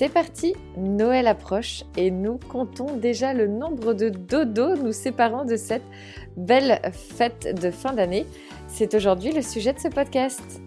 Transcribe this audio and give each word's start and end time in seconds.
C'est 0.00 0.08
parti, 0.08 0.54
Noël 0.78 1.26
approche 1.26 1.84
et 1.94 2.10
nous 2.10 2.38
comptons 2.38 2.96
déjà 2.96 3.34
le 3.34 3.46
nombre 3.46 3.92
de 3.92 4.08
dodos 4.08 4.76
nous 4.76 4.92
séparant 4.92 5.44
de 5.44 5.56
cette 5.56 5.82
belle 6.38 6.80
fête 6.90 7.60
de 7.60 7.70
fin 7.70 7.92
d'année. 7.92 8.24
C'est 8.66 8.94
aujourd'hui 8.94 9.30
le 9.30 9.42
sujet 9.42 9.74
de 9.74 9.78
ce 9.78 9.88
podcast. 9.88 10.62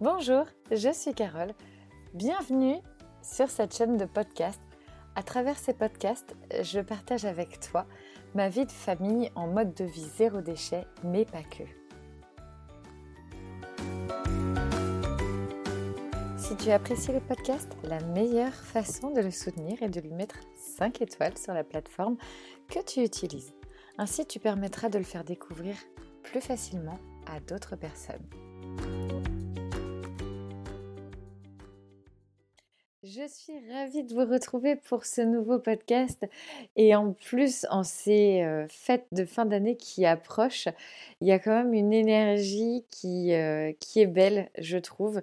Bonjour, 0.00 0.46
je 0.72 0.92
suis 0.92 1.14
Carole. 1.14 1.52
Bienvenue 2.14 2.78
sur 3.22 3.48
cette 3.48 3.76
chaîne 3.76 3.96
de 3.96 4.06
podcast. 4.06 4.60
À 5.14 5.22
travers 5.22 5.56
ces 5.56 5.72
podcasts, 5.72 6.34
je 6.62 6.80
partage 6.80 7.24
avec 7.26 7.60
toi 7.60 7.86
ma 8.34 8.48
vie 8.48 8.66
de 8.66 8.72
famille 8.72 9.30
en 9.34 9.48
mode 9.48 9.74
de 9.74 9.84
vie 9.84 10.08
zéro 10.16 10.40
déchet, 10.40 10.86
mais 11.04 11.24
pas 11.24 11.42
que. 11.42 11.64
Si 16.36 16.56
tu 16.56 16.70
apprécies 16.70 17.12
le 17.12 17.20
podcast, 17.20 17.76
la 17.84 18.00
meilleure 18.00 18.54
façon 18.54 19.10
de 19.10 19.20
le 19.20 19.30
soutenir 19.30 19.82
est 19.82 19.88
de 19.88 20.00
lui 20.00 20.12
mettre 20.12 20.36
5 20.78 21.00
étoiles 21.00 21.38
sur 21.38 21.54
la 21.54 21.64
plateforme 21.64 22.16
que 22.68 22.82
tu 22.82 23.02
utilises. 23.02 23.52
Ainsi, 23.98 24.26
tu 24.26 24.40
permettras 24.40 24.88
de 24.88 24.98
le 24.98 25.04
faire 25.04 25.24
découvrir 25.24 25.76
plus 26.22 26.40
facilement 26.40 26.98
à 27.26 27.40
d'autres 27.40 27.76
personnes. 27.76 28.26
Je 33.20 33.26
suis 33.28 33.70
ravie 33.70 34.02
de 34.02 34.14
vous 34.14 34.24
retrouver 34.24 34.76
pour 34.76 35.04
ce 35.04 35.20
nouveau 35.20 35.58
podcast. 35.58 36.26
Et 36.76 36.94
en 36.94 37.12
plus, 37.12 37.66
en 37.68 37.82
ces 37.82 38.42
euh, 38.42 38.66
fêtes 38.68 39.06
de 39.12 39.26
fin 39.26 39.44
d'année 39.44 39.76
qui 39.76 40.06
approchent, 40.06 40.68
il 41.20 41.28
y 41.28 41.32
a 41.32 41.38
quand 41.38 41.50
même 41.50 41.74
une 41.74 41.92
énergie 41.92 42.82
qui, 42.90 43.34
euh, 43.34 43.72
qui 43.78 44.00
est 44.00 44.06
belle, 44.06 44.48
je 44.56 44.78
trouve. 44.78 45.20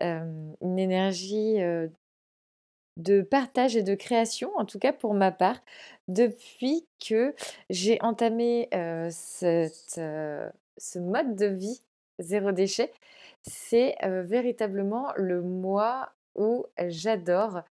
une 0.00 0.78
énergie 0.78 1.58
de 2.96 3.22
partage 3.22 3.76
et 3.76 3.82
de 3.82 3.94
création, 3.94 4.52
en 4.56 4.64
tout 4.64 4.78
cas 4.78 4.92
pour 4.92 5.14
ma 5.14 5.32
part, 5.32 5.60
depuis 6.06 6.86
que 7.04 7.34
j'ai 7.70 8.00
entamé 8.02 8.68
cette, 9.10 10.00
ce 10.78 10.98
mode 10.98 11.34
de 11.34 11.46
vie 11.46 11.80
zéro 12.20 12.52
déchet. 12.52 12.92
C'est 13.42 13.96
véritablement 14.02 15.12
le 15.16 15.42
mois 15.42 16.12
où 16.34 16.66
j'adore 16.88 17.62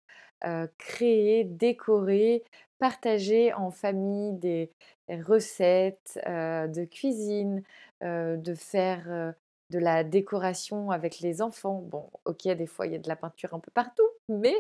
créer, 0.78 1.44
décorer, 1.46 2.44
partager 2.80 3.54
en 3.54 3.72
famille 3.72 4.34
des 4.34 4.72
recettes 5.10 6.20
de 6.26 6.86
cuisine, 6.86 7.64
de 8.02 8.54
faire 8.56 9.34
de 9.70 9.80
la 9.80 10.04
décoration 10.04 10.92
avec 10.92 11.20
les 11.22 11.42
enfants. 11.42 11.82
Bon, 11.82 12.10
ok, 12.26 12.48
des 12.50 12.68
fois 12.68 12.86
il 12.86 12.92
y 12.92 12.96
a 12.96 13.00
de 13.00 13.08
la 13.08 13.16
peinture 13.16 13.54
un 13.54 13.60
peu 13.60 13.72
partout, 13.72 14.08
mais 14.28 14.56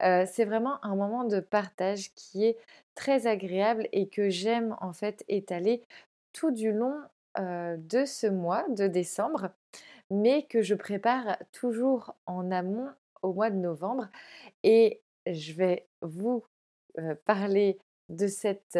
c'est 0.00 0.44
vraiment 0.44 0.84
un 0.84 0.96
moment 0.96 1.24
de 1.24 1.40
partage 1.40 2.12
qui 2.14 2.44
est 2.44 2.56
très 2.94 3.26
agréable 3.28 3.88
et 3.92 4.08
que 4.08 4.28
j'aime 4.28 4.76
en 4.80 4.92
fait 4.92 5.24
étaler 5.28 5.82
tout 6.32 6.50
du 6.50 6.72
long 6.72 6.96
de 7.38 8.04
ce 8.04 8.26
mois 8.26 8.64
de 8.70 8.88
décembre, 8.88 9.50
mais 10.10 10.42
que 10.42 10.62
je 10.62 10.74
prépare 10.74 11.38
toujours 11.52 12.16
en 12.26 12.50
amont 12.50 12.88
au 13.22 13.32
mois 13.32 13.50
de 13.50 13.56
novembre. 13.56 14.08
Et 14.62 15.02
je 15.26 15.52
vais 15.52 15.86
vous 16.02 16.44
parler 17.24 17.78
de 18.08 18.26
cette 18.26 18.78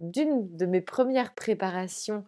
d'une 0.00 0.56
de 0.56 0.66
mes 0.66 0.80
premières 0.80 1.34
préparations 1.34 2.24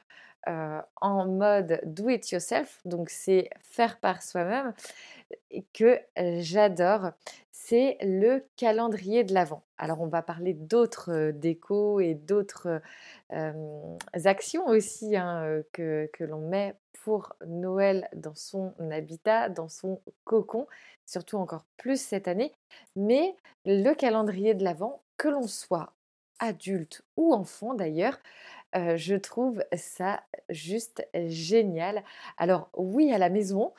en 0.47 1.27
mode 1.27 1.81
do 1.85 2.09
it 2.09 2.31
yourself, 2.31 2.81
donc 2.85 3.11
c'est 3.11 3.51
faire 3.61 3.99
par 3.99 4.23
soi-même, 4.23 4.75
que 5.73 6.01
j'adore. 6.41 7.11
C'est 7.53 7.99
le 8.01 8.45
calendrier 8.57 9.23
de 9.23 9.33
l'Avent. 9.33 9.63
Alors 9.79 10.01
on 10.01 10.07
va 10.07 10.23
parler 10.23 10.55
d'autres 10.55 11.31
décos 11.31 12.01
et 12.01 12.15
d'autres 12.15 12.81
actions 14.25 14.67
aussi 14.67 15.15
hein, 15.17 15.63
que, 15.73 16.11
que 16.13 16.25
l'on 16.25 16.49
met 16.49 16.75
pour 17.05 17.35
Noël 17.47 18.09
dans 18.15 18.35
son 18.35 18.75
habitat, 18.91 19.49
dans 19.49 19.69
son 19.69 20.01
cocon, 20.25 20.67
surtout 21.07 21.37
encore 21.37 21.65
plus 21.77 22.01
cette 22.01 22.29
année. 22.29 22.53
Mais 22.97 23.37
le 23.65 23.93
calendrier 23.95 24.55
de 24.55 24.65
l'Avent, 24.65 25.03
que 25.17 25.29
l'on 25.29 25.47
soit 25.47 25.93
adulte 26.39 27.03
ou 27.17 27.35
enfant 27.35 27.75
d'ailleurs, 27.75 28.19
je 28.75 29.17
trouve 29.17 29.65
ça 29.75 30.23
juste 30.49 31.07
génial. 31.15 32.03
Alors 32.37 32.71
oui, 32.77 33.13
à 33.13 33.19
la 33.19 33.31
maison, 33.31 33.73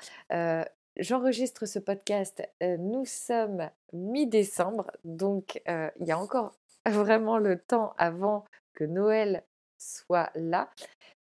j'enregistre 0.97 1.66
ce 1.66 1.79
podcast, 1.79 2.44
nous 2.62 3.06
sommes 3.06 3.69
mi-décembre, 3.94 4.91
donc 5.03 5.62
il 5.68 6.06
y 6.06 6.12
a 6.12 6.19
encore 6.19 6.53
vraiment 6.90 7.38
le 7.38 7.57
temps 7.59 7.94
avant 7.97 8.46
que 8.74 8.84
Noël 8.84 9.44
soit 9.78 10.31
là. 10.35 10.69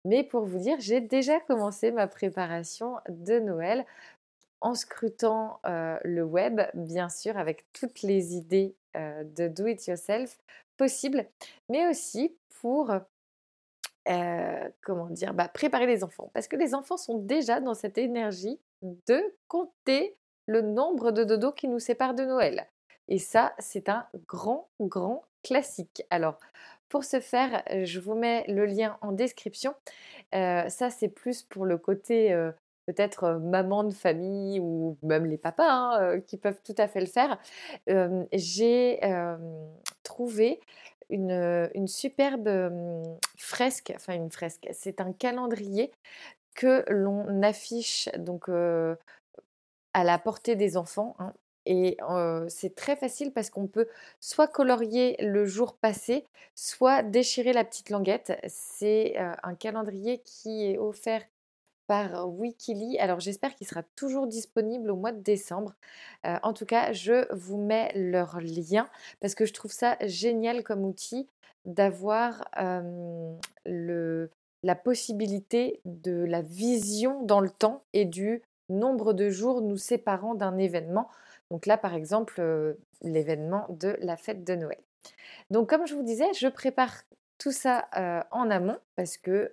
Mais 0.05 0.23
pour 0.25 0.45
vous 0.45 0.59
dire, 0.59 0.77
j'ai 0.81 1.00
déjà 1.00 1.41
commencé 1.41 1.91
ma 1.91 2.06
préparation 2.06 2.97
de 3.09 3.39
Noël 3.39 3.85
en 4.61 4.75
scrutant 4.75 5.61
le 5.65 6.23
web, 6.23 6.61
bien 6.75 7.09
sûr, 7.09 7.37
avec 7.37 7.65
toutes 7.73 8.03
les 8.03 8.35
idées 8.35 8.75
de 8.95 9.49
do 9.49 9.67
it 9.67 9.87
yourself 9.87 10.39
possibles, 10.77 11.27
mais 11.69 11.87
aussi 11.89 12.35
pour 12.61 12.93
comment 14.82 15.10
dire, 15.10 15.34
bah, 15.34 15.48
préparer 15.48 15.86
les 15.86 16.04
enfants. 16.04 16.30
Parce 16.34 16.48
que 16.48 16.56
les 16.56 16.74
enfants 16.74 16.96
sont 16.96 17.19
déjà 17.19 17.60
dans 17.60 17.74
cette 17.74 17.98
énergie 17.98 18.60
de 18.82 19.34
compter 19.48 20.16
le 20.46 20.62
nombre 20.62 21.10
de 21.10 21.24
dodos 21.24 21.52
qui 21.52 21.69
nous 21.69 21.78
séparent 21.78 22.14
de 22.14 22.24
Noël. 22.24 22.66
Et 23.08 23.19
ça, 23.19 23.54
c'est 23.58 23.88
un 23.88 24.06
grand, 24.26 24.69
grand 24.80 25.24
classique. 25.42 26.02
Alors, 26.10 26.38
pour 26.88 27.04
ce 27.04 27.20
faire, 27.20 27.62
je 27.84 28.00
vous 28.00 28.14
mets 28.14 28.44
le 28.48 28.64
lien 28.64 28.96
en 29.02 29.12
description. 29.12 29.74
ça, 30.32 30.90
c'est 30.90 31.08
plus 31.08 31.42
pour 31.42 31.66
le 31.66 31.76
côté 31.76 32.34
peut-être 32.86 33.32
maman 33.32 33.84
de 33.84 33.92
famille 33.92 34.60
ou 34.60 34.96
même 35.02 35.26
les 35.26 35.36
papas 35.36 35.69
hein, 35.69 36.20
qui 36.20 36.38
peuvent 36.38 36.60
tout 36.64 36.75
à 36.78 36.88
fait 36.88 37.00
le 37.00 37.06
faire. 37.06 37.38
J'ai 38.32 39.00
trouvé 40.02 40.60
une, 41.10 41.86
superbe 41.86 42.48
fresque, 43.36 43.92
enfin 43.94 44.14
une 44.14 44.30
fresque, 44.30 44.69
c'est 44.72 45.00
un 45.00 45.12
calendrier 45.12 45.91
que 46.54 46.84
l'on 46.88 47.42
affiche 47.42 48.08
donc 48.19 48.48
à 48.48 50.04
la 50.04 50.19
portée 50.19 50.56
des 50.56 50.76
enfants. 50.76 51.16
Hein, 51.19 51.32
et 51.66 51.98
c'est 52.48 52.74
très 52.74 52.96
facile 52.96 53.32
parce 53.32 53.50
qu'on 53.50 53.66
peut 53.66 53.88
soit 54.20 54.48
colorier 54.48 55.16
le 55.20 55.44
jour 55.44 55.76
passé, 55.76 56.24
soit 56.54 57.02
déchirer 57.02 57.52
la 57.52 57.64
petite 57.64 57.90
languette. 57.90 58.38
C'est 58.48 59.16
un 59.16 59.54
calendrier 59.54 60.19
qui 60.25 60.66
est 60.66 60.78
offert 60.78 61.22
par 61.88 62.28
Wikili. 62.28 62.99
Alors 63.00 63.19
j'espère 63.19 63.56
qu'il 63.56 63.66
sera 63.66 63.82
toujours 63.97 64.28
disponible 64.28 64.91
au 64.91 64.97
mois 64.97 65.10
de 65.10 65.21
décembre. 65.21 65.75
en 66.25 66.53
tout 66.53 66.66
cas, 66.66 66.93
je 66.93 67.26
vous 67.34 67.56
mets 67.56 67.91
leur 67.97 68.41
lien 68.41 68.88
parce 69.21 69.34
que 69.34 69.44
je 69.46 69.52
trouve 69.52 69.73
ça 69.73 69.96
génial 70.02 70.62
comme 70.62 70.85
outil 70.85 71.29
d'avoir 71.64 72.44
la 73.67 74.75
possibilité 74.75 75.81
de 75.85 76.25
la 76.25 76.43
vision 76.43 77.23
dans 77.23 77.40
le 77.40 77.50
temps 77.50 77.82
et 77.93 78.05
du 78.05 78.43
nombre 78.69 79.14
de 79.14 79.31
jours 79.31 79.62
nous 79.62 79.79
séparant 79.79 80.35
d'un 80.35 80.58
événement. 80.58 81.08
Donc 81.50 81.64
là, 81.64 81.79
par 81.79 81.94
exemple, 81.94 82.76
l'événement 83.02 83.67
de 83.70 83.96
la 84.00 84.17
fête 84.17 84.44
de 84.44 84.55
Noël. 84.55 84.79
Donc 85.50 85.70
comme 85.70 85.87
je 85.87 85.94
vous 85.94 86.02
disais, 86.02 86.32
je 86.35 86.49
prépare 86.49 87.02
tout 87.38 87.52
ça 87.52 87.88
en 88.31 88.50
amont 88.50 88.79
parce 88.94 89.17
que 89.17 89.50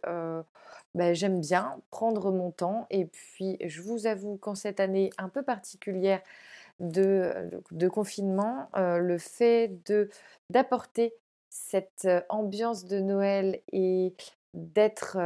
bah, 0.96 1.14
j'aime 1.14 1.42
bien 1.42 1.82
prendre 1.92 2.32
mon 2.32 2.52
temps. 2.52 2.88
Et 2.90 3.06
puis, 3.06 3.58
je 3.64 3.82
vous 3.82 4.08
avoue 4.08 4.38
qu'en 4.38 4.56
cette 4.56 4.80
année 4.80 5.12
un 5.18 5.30
peu 5.30 5.44
particulière 5.44 6.22
de, 6.80 7.88
confinement, 7.90 8.70
le 8.76 9.18
fait 9.18 9.72
d'apporter 10.50 11.14
cette 11.50 12.08
ambiance 12.30 12.86
de 12.86 13.00
Noël 13.00 13.62
et 13.72 14.14
d'être 14.54 15.18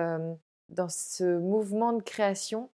dans 0.69 0.89
ce 0.89 1.37
mouvement 1.37 1.93
de 1.93 2.03
création 2.03 2.69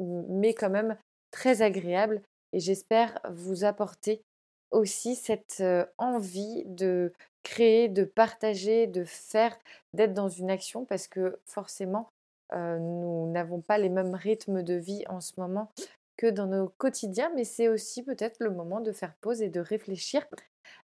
m'est 0.00 0.54
quand 0.54 0.70
même 0.70 0.96
très 1.30 1.62
agréable 1.62 2.22
et 2.52 2.60
j'espère 2.60 3.20
vous 3.30 3.64
apporter 3.64 4.22
aussi 4.70 5.14
cette 5.14 5.62
envie 5.98 6.64
de 6.66 7.12
créer, 7.44 7.88
de 7.88 8.04
partager, 8.04 8.86
de 8.88 9.04
faire, 9.04 9.56
d'être 9.92 10.14
dans 10.14 10.28
une 10.28 10.50
action 10.50 10.84
parce 10.84 11.06
que 11.06 11.38
forcément, 11.44 12.10
nous 12.52 13.30
n'avons 13.32 13.60
pas 13.60 13.78
les 13.78 13.88
mêmes 13.88 14.14
rythmes 14.14 14.62
de 14.62 14.74
vie 14.74 15.04
en 15.08 15.20
ce 15.20 15.32
moment 15.38 15.70
que 16.16 16.26
dans 16.26 16.46
nos 16.46 16.68
quotidiens, 16.68 17.30
mais 17.34 17.44
c'est 17.44 17.68
aussi 17.68 18.02
peut-être 18.02 18.36
le 18.40 18.50
moment 18.50 18.80
de 18.80 18.92
faire 18.92 19.14
pause 19.20 19.42
et 19.42 19.50
de 19.50 19.60
réfléchir 19.60 20.26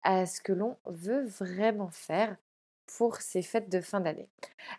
à 0.04 0.26
ce 0.26 0.42
que 0.42 0.52
l'on 0.52 0.78
veut 0.86 1.24
vraiment 1.24 1.92
faire 1.92 2.36
pour 2.98 3.18
ces 3.18 3.42
fêtes 3.42 3.70
de 3.70 3.80
fin 3.80 4.02
d'année. 4.02 4.28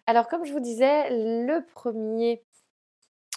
Alors 0.07 0.29
comme 0.29 0.45
je 0.45 0.53
vous 0.53 0.61
disais, 0.61 1.09
le 1.11 1.65
premier 1.75 2.43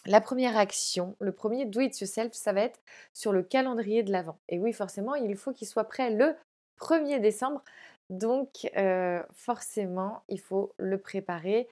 la 0.05 0.21
première 0.21 0.57
action, 0.57 1.17
le 1.19 1.33
premier 1.33 1.65
do 1.65 1.81
it 1.81 1.99
yourself, 1.99 2.33
ça 2.33 2.53
va 2.53 2.61
être 2.61 2.79
sur 3.13 3.33
le 3.33 3.43
calendrier 3.43 4.03
de 4.03 4.11
l'Avent. 4.11 4.39
Et 4.47 4.57
oui, 4.57 4.71
forcément, 4.71 5.15
il 5.15 5.35
faut 5.35 5.51
qu'il 5.51 5.67
soit 5.67 5.83
prêt 5.83 6.11
le 6.11 6.35
1er 6.79 7.19
décembre. 7.19 7.61
Donc, 8.09 8.69
forcément, 9.33 10.23
il 10.29 10.39
faut 10.39 10.73
le 10.77 10.97
préparer 10.97 11.67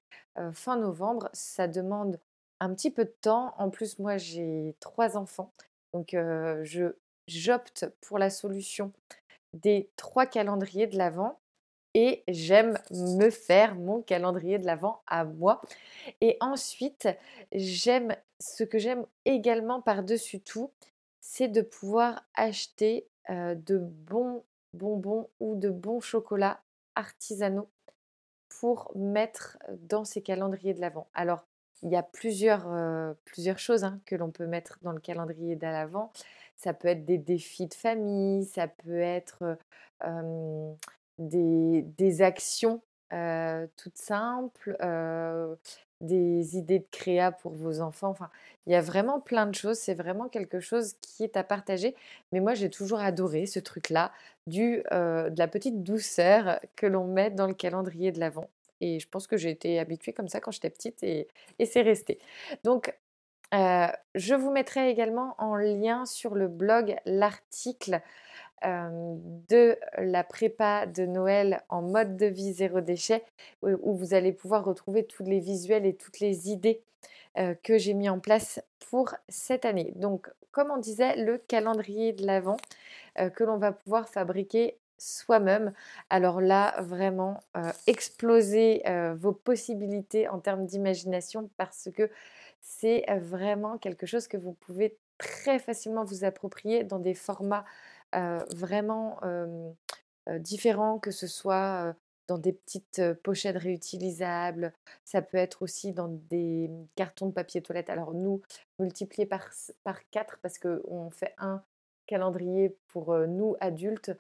fin 0.52 0.78
novembre. 0.78 1.30
Ça 1.34 1.68
demande 1.68 2.20
un 2.60 2.74
petit 2.74 2.92
peu 2.92 3.06
de 3.06 3.16
temps. 3.22 3.54
En 3.58 3.70
plus, 3.70 4.00
moi, 4.00 4.18
j'ai 4.18 4.76
trois 4.80 5.18
enfants. 5.18 5.52
Donc, 5.94 6.10
je 6.12 6.94
j'opte 7.28 7.88
pour 8.02 8.20
la 8.20 8.30
solution 8.30 8.92
des 9.54 9.90
trois 9.96 10.28
calendriers 10.28 10.86
de 10.86 10.98
l'Avent 10.98 11.40
et 11.96 12.24
j'aime 12.28 12.78
me 12.92 13.30
faire 13.30 13.74
mon 13.76 14.02
calendrier 14.02 14.60
de 14.60 14.66
l'Avent 14.66 15.02
à 15.08 15.26
moi. 15.26 15.62
Et 16.22 16.38
ensuite, 16.40 17.08
j'aime 17.52 18.16
ce 18.40 18.64
que 18.64 18.78
j'aime 18.78 19.06
également 19.24 19.81
par-dessus 19.81 20.42
tout, 20.42 20.72
c'est 21.22 21.48
de 21.48 21.62
pouvoir 21.62 22.28
acheter 22.36 23.08
de 23.30 23.78
bons 23.78 24.44
bonbons 24.75 25.30
ou 25.39 25.56
de 25.56 25.69
bons 25.69 26.01
chocolats 26.01 26.62
artisanaux 26.95 27.69
pour 28.60 28.92
mettre 28.95 29.57
dans 29.80 30.06
ces 30.06 30.22
calendriers 30.22 30.74
de 30.74 30.81
l'Avent. 30.81 31.07
Alors, 31.13 31.45
il 31.83 31.92
y 31.92 31.95
a 31.95 32.04
plusieurs, 32.04 32.68
plusieurs 33.25 33.60
choses 33.60 33.83
hein, 33.83 34.00
que 34.06 34.16
l'on 34.16 34.31
peut 34.31 34.48
mettre 34.48 34.80
dans 34.81 34.92
le 34.92 35.00
calendrier 35.00 35.56
de. 35.56 36.12
Ça 36.56 36.74
peut 36.74 36.88
être 36.88 37.06
des 37.06 37.18
défis 37.18 37.68
de 37.68 37.74
famille, 37.74 38.45
ça 38.45 38.68
peut 38.68 39.00
être 39.00 39.57
des, 41.18 41.81
des, 41.81 42.21
actions 42.21 42.81
toutes 43.75 43.98
simples, 43.98 44.78
des 46.01 46.57
idées 46.57 46.80
de 46.80 46.88
créa 46.92 47.31
pour 47.31 47.53
vos 47.53 47.81
enfants. 47.81 48.09
Enfin, 48.09 48.30
il 48.68 48.74
y 48.74 48.75
a 48.75 48.81
vraiment 48.81 49.19
plein 49.19 49.45
de 49.45 49.56
choses. 49.56 49.77
C'est 49.77 49.94
vraiment 49.94 50.27
quelque 50.27 50.59
chose 50.59 50.94
qui 51.01 51.24
est 51.24 51.38
à 51.38 51.44
partager. 51.44 51.95
Mais 52.31 52.39
moi, 52.39 52.53
j'ai 52.53 52.69
toujours 52.69 53.00
adoré 53.00 53.45
ce 53.45 53.59
truc-là, 53.59 54.12
du, 54.47 54.83
de 54.92 55.38
la 55.38 55.47
petite 55.47 55.83
douceur 55.83 56.59
que 56.75 56.86
l'on 56.86 57.06
met 57.06 57.31
dans 57.31 57.47
le 57.47 57.53
calendrier 57.53 58.12
de 58.12 58.19
l'Avent. 58.19 58.50
Et 58.81 59.00
je 59.00 59.07
pense 59.07 59.25
que 59.25 59.38
j'ai 59.38 59.50
été 59.50 59.80
habituée 59.80 60.13
comme 60.13 60.27
ça 60.27 60.42
quand 60.42 60.51
j'étais 60.51 60.69
petite 60.69 61.01
et, 61.01 61.27
et 61.59 61.65
c'est 61.65 61.81
resté. 61.81 62.19
Donc, 62.63 62.94
je 63.53 64.36
vous 64.36 64.51
mettrai 64.51 64.89
également 64.89 65.36
en 65.38 65.56
lien 65.56 66.06
sur 66.06 66.36
le 66.36 66.47
blog 66.47 66.95
l'article 67.06 68.01
de 68.63 69.78
la 69.98 70.24
prépa 70.24 70.86
de 70.86 71.06
Noël 71.06 71.62
en 71.69 71.81
mode 71.81 72.18
de 72.18 72.25
vie 72.25 72.54
zéro 72.54 72.81
déchet, 72.81 73.24
où, 73.62 73.94
vous 73.94 74.13
allez 74.13 74.31
pouvoir 74.31 74.66
retrouver 74.66 75.06
tous 75.06 75.24
les 75.24 75.40
visuels 75.40 75.86
et 75.86 75.96
toutes 75.96 76.19
les 76.19 76.50
idées 76.50 76.81
que 77.63 77.78
j'ai 77.78 77.94
mis 77.94 78.10
en 78.10 78.19
place 78.19 78.62
pour 78.90 79.13
cette 79.30 79.66
année. 79.66 79.92
Donc, 79.96 80.30
comme 80.52 80.72
on 80.72 80.78
disait, 80.78 81.16
le 81.18 81.38
calendrier 81.38 82.13
de 82.13 82.25
l'Avent 82.25 82.57
que 83.36 83.44
l'on 83.44 83.57
va 83.57 83.72
pouvoir 83.72 84.07
fabriquer 84.10 84.78
soi-même. 84.98 85.74
Alors 86.10 86.40
là, 86.40 86.81
vraiment, 86.81 87.42
exploser 87.88 88.84
vos 89.16 89.34
possibilités 89.34 90.28
en 90.30 90.40
termes 90.40 90.66
d'imagination 90.66 91.50
parce 91.57 91.90
que 91.96 92.10
c'est 92.62 93.06
vraiment 93.19 93.78
quelque 93.78 94.06
chose 94.06 94.28
que 94.28 94.38
vous 94.38 94.54
pouvez 94.54 94.98
très 95.18 95.60
facilement 95.60 96.04
vous 96.04 96.24
approprier 96.24 96.84
dans 96.84 97.00
des 97.00 97.13
formats 97.13 97.66
vraiment 98.56 99.20
différents, 100.40 101.00
que 101.00 101.12
ce 101.12 101.28
soit 101.28 101.96
dans 102.28 102.38
des 102.38 102.54
petites 102.54 103.02
pochettes 103.24 103.58
réutilisables, 103.58 104.74
ça 105.04 105.22
peut 105.22 105.38
être 105.38 105.62
aussi 105.62 105.94
dans 105.94 106.08
des 106.08 106.68
mmh, 106.68 106.88
cartons 106.96 107.28
de 107.28 107.34
papier 107.34 107.62
toilette. 107.62 107.90
Alors 107.90 108.14
nous, 108.14 108.42
multiplié 108.80 109.26
par, 109.26 109.50
par 109.84 110.00
4 110.10 110.40
parce 110.42 110.58
qu'on 110.58 111.10
fait 111.12 111.34
un 111.38 111.62
calendrier 112.08 112.76
pour 112.88 113.16
nous 113.28 113.56
adultes, 113.60 114.12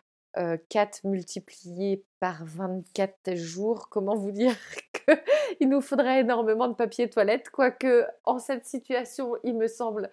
4 0.69 1.05
multiplié 1.05 2.03
par 2.19 2.43
24 2.43 3.35
jours, 3.35 3.89
comment 3.89 4.15
vous 4.15 4.31
dire 4.31 4.55
qu'il 5.57 5.69
nous 5.69 5.81
faudrait 5.81 6.21
énormément 6.21 6.67
de 6.67 6.73
papier 6.73 7.09
toilette, 7.09 7.49
quoique 7.49 8.05
en 8.25 8.39
cette 8.39 8.65
situation, 8.65 9.35
il 9.43 9.55
me 9.55 9.67
semble 9.67 10.09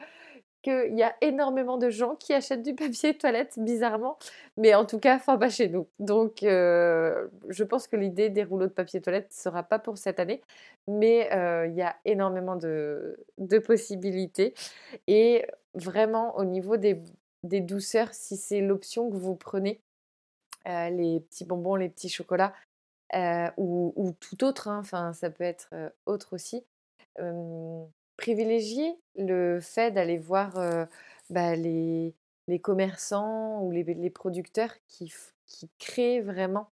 qu'il 0.62 0.96
y 0.96 1.02
a 1.02 1.14
énormément 1.20 1.76
de 1.76 1.90
gens 1.90 2.14
qui 2.16 2.32
achètent 2.32 2.62
du 2.62 2.74
papier 2.74 3.16
toilette, 3.16 3.58
bizarrement, 3.58 4.18
mais 4.56 4.74
en 4.74 4.86
tout 4.86 4.98
cas, 4.98 5.16
enfin 5.16 5.36
pas 5.36 5.50
chez 5.50 5.68
nous. 5.68 5.88
Donc, 5.98 6.38
je 6.42 7.64
pense 7.64 7.86
que 7.88 7.96
l'idée 7.96 8.30
des 8.30 8.44
rouleaux 8.44 8.68
de 8.68 8.72
papier 8.72 9.00
toilette 9.00 9.30
ne 9.30 9.34
sera 9.34 9.62
pas 9.62 9.78
pour 9.78 9.98
cette 9.98 10.20
année, 10.20 10.40
mais 10.86 11.28
il 11.68 11.74
y 11.74 11.82
a 11.82 11.96
énormément 12.04 12.56
de, 12.56 13.18
possibilités. 13.66 14.54
Et 15.06 15.46
vraiment, 15.74 16.36
au 16.36 16.44
niveau 16.44 16.76
des, 16.76 17.02
douceurs, 17.42 18.14
si 18.14 18.36
c'est 18.36 18.60
l'option 18.60 19.10
que 19.10 19.16
vous 19.16 19.34
prenez, 19.34 19.80
les 20.66 21.20
petits 21.20 21.44
bonbons, 21.44 21.74
les 21.74 21.88
petits 21.88 22.08
chocolats, 22.08 22.54
ou, 23.56 24.14
tout 24.20 24.44
autre, 24.44 24.68
hein, 24.68 24.78
enfin, 24.78 25.12
ça 25.12 25.30
peut 25.30 25.44
être 25.44 25.70
autre 26.06 26.34
aussi 26.34 26.64
privilégier 28.16 28.98
le 29.16 29.60
fait 29.60 29.90
d'aller 29.90 30.18
voir 30.18 30.54
bah, 31.30 31.56
les, 31.56 32.14
commerçants 32.62 33.62
ou 33.62 33.70
les, 33.70 34.10
producteurs 34.10 34.72
qui, 34.88 35.12
créent 35.78 36.20
vraiment 36.20 36.70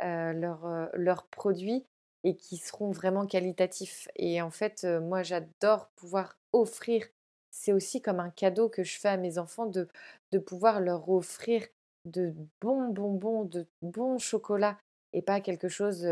leurs 0.00 1.26
produits 1.30 1.84
et 2.24 2.36
qui 2.36 2.56
seront 2.56 2.90
vraiment 2.90 3.26
qualitatifs. 3.26 4.08
Et 4.16 4.42
en 4.42 4.50
fait, 4.50 4.84
moi, 4.84 5.22
j'adore 5.22 5.88
pouvoir 5.96 6.36
offrir, 6.52 7.06
c'est 7.50 7.72
aussi 7.72 8.02
comme 8.02 8.20
un 8.20 8.30
cadeau 8.30 8.68
que 8.68 8.82
je 8.82 8.98
fais 8.98 9.08
à 9.08 9.16
mes 9.16 9.38
enfants, 9.38 9.66
de, 9.66 9.88
de 10.32 10.38
pouvoir 10.38 10.80
leur 10.80 11.08
offrir 11.08 11.66
de 12.04 12.34
bons 12.60 12.88
bonbons, 12.88 13.44
de 13.44 13.66
bons 13.82 14.18
chocolats 14.18 14.78
et 15.12 15.22
pas 15.22 15.40
quelque 15.40 15.68
chose 15.68 16.06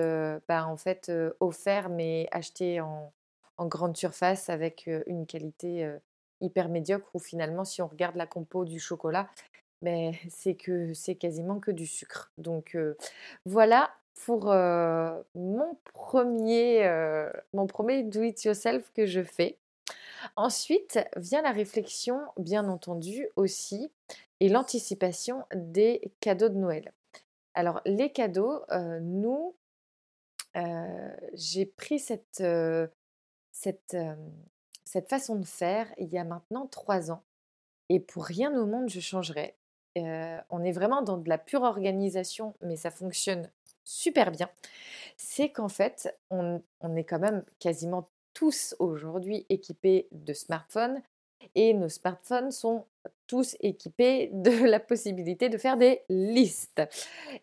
bah, 0.48 0.66
en 0.66 0.76
fait 0.76 1.12
offert 1.40 1.88
mais 1.90 2.28
acheté 2.32 2.80
en, 2.80 3.12
en 3.58 3.66
grande 3.66 3.96
surface 3.96 4.48
avec 4.50 4.88
une 5.06 5.26
qualité 5.26 5.90
hyper 6.40 6.68
médiocre 6.68 7.08
où 7.14 7.18
finalement 7.18 7.64
si 7.64 7.82
on 7.82 7.86
regarde 7.86 8.16
la 8.16 8.26
compo 8.26 8.64
du 8.64 8.78
chocolat, 8.78 9.28
mais 9.82 10.12
c'est 10.28 10.54
que 10.54 10.94
c'est 10.94 11.16
quasiment 11.16 11.60
que 11.60 11.70
du 11.70 11.86
sucre. 11.86 12.32
Donc 12.38 12.76
voilà 13.44 13.94
pour 14.24 14.46
mon 14.46 15.78
premier 15.92 17.30
mon 17.52 17.66
premier 17.66 18.02
do 18.02 18.22
it 18.22 18.42
yourself 18.44 18.90
que 18.94 19.06
je 19.06 19.22
fais. 19.22 19.58
Ensuite 20.34 20.98
vient 21.16 21.42
la 21.42 21.52
réflexion, 21.52 22.20
bien 22.36 22.68
entendu 22.68 23.28
aussi, 23.36 23.90
et 24.40 24.48
l'anticipation 24.48 25.44
des 25.54 26.12
cadeaux 26.20 26.48
de 26.48 26.56
Noël. 26.56 26.92
Alors 27.54 27.80
les 27.86 28.10
cadeaux, 28.10 28.62
nous, 29.00 29.54
j'ai 31.34 31.66
pris 31.66 31.98
cette, 31.98 32.42
cette, 33.56 33.96
cette 34.84 35.08
façon 35.08 35.36
de 35.36 35.46
faire 35.46 35.88
il 35.96 36.08
y 36.08 36.18
a 36.18 36.24
maintenant 36.24 36.66
trois 36.66 37.10
ans. 37.10 37.22
Et 37.88 38.00
pour 38.00 38.24
rien 38.24 38.54
au 38.54 38.66
monde, 38.66 38.90
je 38.90 39.00
changerais. 39.00 39.56
on 39.96 40.64
est 40.64 40.72
vraiment 40.72 41.02
dans 41.02 41.16
de 41.16 41.28
la 41.28 41.38
pure 41.38 41.62
organisation, 41.62 42.54
mais 42.60 42.76
ça 42.76 42.90
fonctionne 42.90 43.50
super 43.84 44.30
bien. 44.30 44.50
C'est 45.16 45.50
qu'en 45.50 45.68
fait, 45.68 46.14
on, 46.30 46.62
on, 46.80 46.96
est 46.96 47.04
quand 47.04 47.20
même 47.20 47.44
quasiment 47.58 48.10
tous 48.34 48.76
aujourd'hui 48.78 49.46
équipés 49.48 50.08
de 50.12 50.34
smartphones 50.34 51.00
et 51.54 51.72
nos 51.72 51.88
smartphones 51.88 52.50
sont 52.50 52.84
tous 53.26 53.56
équipés 53.60 54.30
de 54.34 54.50
la 54.66 54.80
possibilité 54.80 55.48
de 55.48 55.56
faire 55.56 55.78
des 55.78 56.02
listes. 56.10 56.82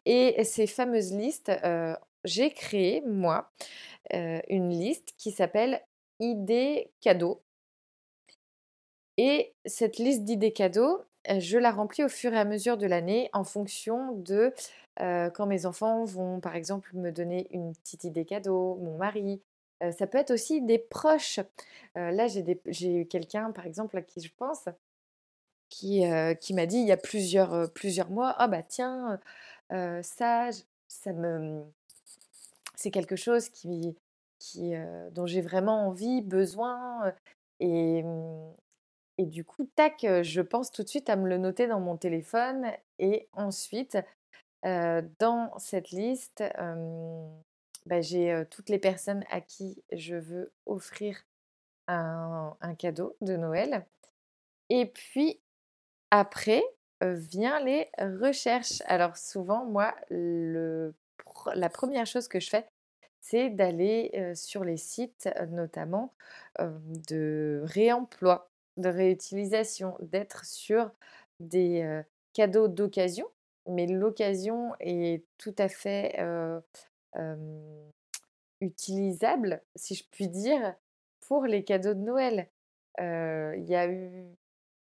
Et 0.06 0.44
ces 0.44 0.68
fameuses 0.68 1.14
listes, 1.14 1.52
j'ai 2.24 2.52
créé, 2.52 3.02
moi, 3.02 3.52
une 4.12 4.70
liste 4.70 5.14
qui 5.18 5.32
s'appelle 5.32 5.82
idées 6.20 6.92
cadeaux. 7.02 7.42
Et 9.18 9.54
cette 9.66 9.98
liste 9.98 10.24
d'idées 10.24 10.54
cadeaux, 10.54 11.04
je 11.28 11.58
la 11.58 11.72
remplis 11.72 12.04
au 12.04 12.10
fur 12.10 12.34
et 12.34 12.40
à 12.40 12.46
mesure 12.46 12.78
de 12.78 12.88
l'année 12.88 13.30
en 13.34 13.44
fonction 13.44 14.14
de 14.14 14.54
quand 14.98 15.46
mes 15.46 15.66
enfants 15.66 16.04
vont, 16.06 16.40
par 16.40 16.56
exemple, 16.56 16.92
me 16.96 17.12
donner 17.12 17.48
une 17.52 17.74
petite 17.76 18.04
idée 18.04 18.26
cadeau, 18.26 18.76
mon 18.82 18.98
mari. 18.98 19.42
ça 19.98 20.08
peut 20.08 20.18
être 20.18 20.32
aussi 20.32 20.62
des 20.62 20.80
proches. 20.80 21.40
là, 21.96 22.28
j'ai 22.28 22.96
eu 22.96 23.06
quelqu'un, 23.06 23.52
par 23.52 23.66
exemple, 23.66 23.98
à 23.98 24.02
qui 24.02 24.22
je 24.22 24.32
pense, 24.38 24.66
qui, 25.70 26.04
qui 26.42 26.54
m'a 26.54 26.66
dit 26.66 26.78
il 26.78 26.88
y 26.88 26.92
a 26.92 26.98
plusieurs, 26.98 27.72
plusieurs 27.74 28.10
mois, 28.10 28.36
ah 28.38 28.48
bah 28.48 28.64
tiens, 28.64 29.20
ça, 29.70 30.50
ça 30.88 31.14
me... 31.14 31.64
C'est 32.76 32.92
quelque 32.92 33.16
chose 33.16 33.50
qui, 33.50 33.96
dont 35.12 35.26
j'ai 35.26 35.42
vraiment 35.42 35.88
envie, 35.88 36.22
besoin. 36.22 37.14
Et, 37.60 38.04
mmh, 38.04 38.54
et 39.20 39.26
du 39.26 39.46
coup, 39.46 39.70
tac, 39.76 40.06
je 40.24 40.42
pense 40.42 40.72
tout 40.72 40.84
de 40.84 40.90
suite 40.90 41.10
à 41.10 41.16
me 41.16 41.30
le 41.30 41.38
noter 41.38 41.68
dans 41.68 41.80
mon 41.80 41.98
téléphone. 41.98 42.68
Et 43.00 43.28
ensuite, 43.34 43.98
dans 44.64 45.52
cette 45.60 45.92
liste, 45.92 46.44
bah, 47.86 48.02
j'ai 48.02 48.44
toutes 48.50 48.70
les 48.70 48.80
personnes 48.80 49.24
à 49.30 49.42
qui 49.42 49.84
je 49.92 50.16
veux 50.16 50.52
offrir 50.66 51.24
un, 51.88 52.56
cadeau 52.78 53.16
de 53.22 53.36
Noël. 53.36 53.86
Et 54.70 54.88
puis 54.88 55.40
après, 56.12 56.64
vient 57.02 57.60
les 57.60 57.90
recherches. 58.00 58.82
Alors 58.86 59.18
souvent, 59.18 59.66
moi, 59.66 59.94
le, 60.10 60.94
la 61.56 61.70
première 61.70 62.06
chose 62.06 62.28
que 62.28 62.40
je 62.40 62.50
fais, 62.50 62.66
c'est 63.24 63.50
d'aller 63.50 64.34
sur 64.36 64.66
les 64.66 64.76
sites 64.76 65.30
notamment 65.50 66.14
de 66.60 67.62
réemploi, 67.64 68.50
de 68.76 68.90
réutilisation, 68.90 69.96
d'être 70.02 70.44
sur 70.46 70.92
des 71.40 72.04
cadeaux 72.34 72.68
d'occasion. 72.68 73.26
Mais 73.66 73.88
l'occasion 73.88 74.74
est 74.82 75.24
tout 75.38 75.56
à 75.58 75.70
fait 75.70 76.22
utilisable, 78.60 79.62
si 79.76 79.96
je 79.96 80.04
puis 80.12 80.28
dire, 80.28 80.76
pour 81.22 81.46
les 81.46 81.64
cadeaux 81.64 81.94
de 81.94 82.02
Noël. 82.02 82.50
Il 83.00 83.66
y 83.66 83.76
a 83.76 83.88
eu, 83.88 84.26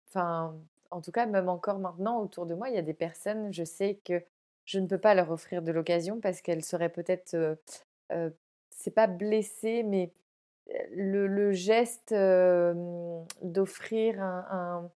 enfin, 0.07 0.55
en 0.91 1.01
tout 1.01 1.11
cas, 1.11 1.25
même 1.25 1.49
encore 1.49 1.79
maintenant, 1.79 2.21
autour 2.21 2.45
de 2.45 2.55
moi, 2.55 2.69
il 2.69 2.75
y 2.75 2.79
a 2.79 2.83
des 2.83 2.93
personnes, 2.93 3.51
je 3.51 3.65
sais 3.65 3.99
que 4.05 4.23
je 4.63 4.79
ne 4.79 4.87
peux 4.87 4.97
pas 4.97 5.13
leur 5.13 5.29
offrir 5.29 5.61
de 5.61 5.73
l'occasion 5.73 6.21
parce 6.21 6.41
qu'elles 6.41 6.63
seraient 6.63 6.89
peut-être, 6.89 7.35
c'est 8.69 8.91
pas 8.91 9.07
blessées, 9.07 9.83
mais 9.83 10.11
le, 10.91 11.51
geste 11.51 12.13
d'offrir 13.41 14.21
un, 14.21 14.89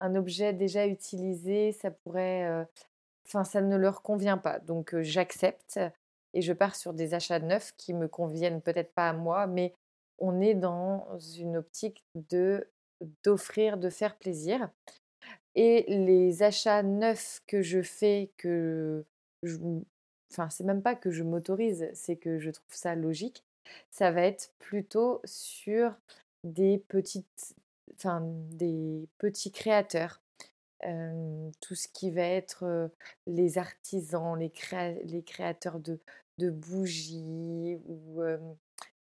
un, 0.00 0.14
objet 0.14 0.52
déjà 0.52 0.86
utilisé, 0.86 1.72
ça 1.72 1.90
pourrait, 1.90 2.66
enfin, 3.26 3.44
ça 3.44 3.60
ne 3.60 3.76
leur 3.76 4.02
convient 4.02 4.38
pas. 4.38 4.58
Donc, 4.60 4.98
j'accepte 5.00 5.80
et 6.34 6.42
je 6.42 6.52
pars 6.52 6.76
sur 6.76 6.92
des 6.92 7.14
achats 7.14 7.40
neufs 7.40 7.72
qui 7.76 7.94
me 7.94 8.08
conviennent 8.08 8.60
peut-être 8.62 8.92
pas 8.92 9.08
à 9.08 9.12
moi, 9.12 9.46
mais 9.46 9.74
on 10.18 10.40
est 10.40 10.54
dans 10.54 11.18
une 11.36 11.56
optique 11.56 12.04
de 12.14 12.68
d'offrir, 13.24 13.78
de 13.78 13.88
faire 13.88 14.16
plaisir. 14.16 14.68
Et 15.54 15.84
les 15.88 16.42
achats 16.42 16.82
neufs 16.82 17.40
que 17.46 17.62
je 17.62 17.80
fais, 17.80 18.30
que 18.36 19.04
je, 19.42 19.56
enfin 20.30 20.48
c'est 20.50 20.64
même 20.64 20.82
pas 20.82 20.94
que 20.94 21.10
je 21.10 21.22
m'autorise, 21.22 21.88
c'est 21.94 22.16
que 22.16 22.38
je 22.38 22.50
trouve 22.50 22.74
ça 22.74 22.94
logique. 22.94 23.44
Ça 23.90 24.10
va 24.10 24.22
être 24.22 24.52
plutôt 24.58 25.20
sur 25.24 25.94
des 26.44 26.78
petites, 26.88 27.54
enfin 27.94 28.22
des 28.24 29.08
petits 29.18 29.52
créateurs. 29.52 30.20
tout 31.60 31.74
ce 31.74 31.88
qui 31.88 32.10
va 32.10 32.22
être 32.22 32.90
les 33.26 33.58
artisans, 33.58 34.38
les, 34.38 34.52
les 35.04 35.22
créateurs 35.22 35.78
de, 35.80 36.00
de 36.38 36.50
bougies 36.50 37.78
ou 37.86 38.22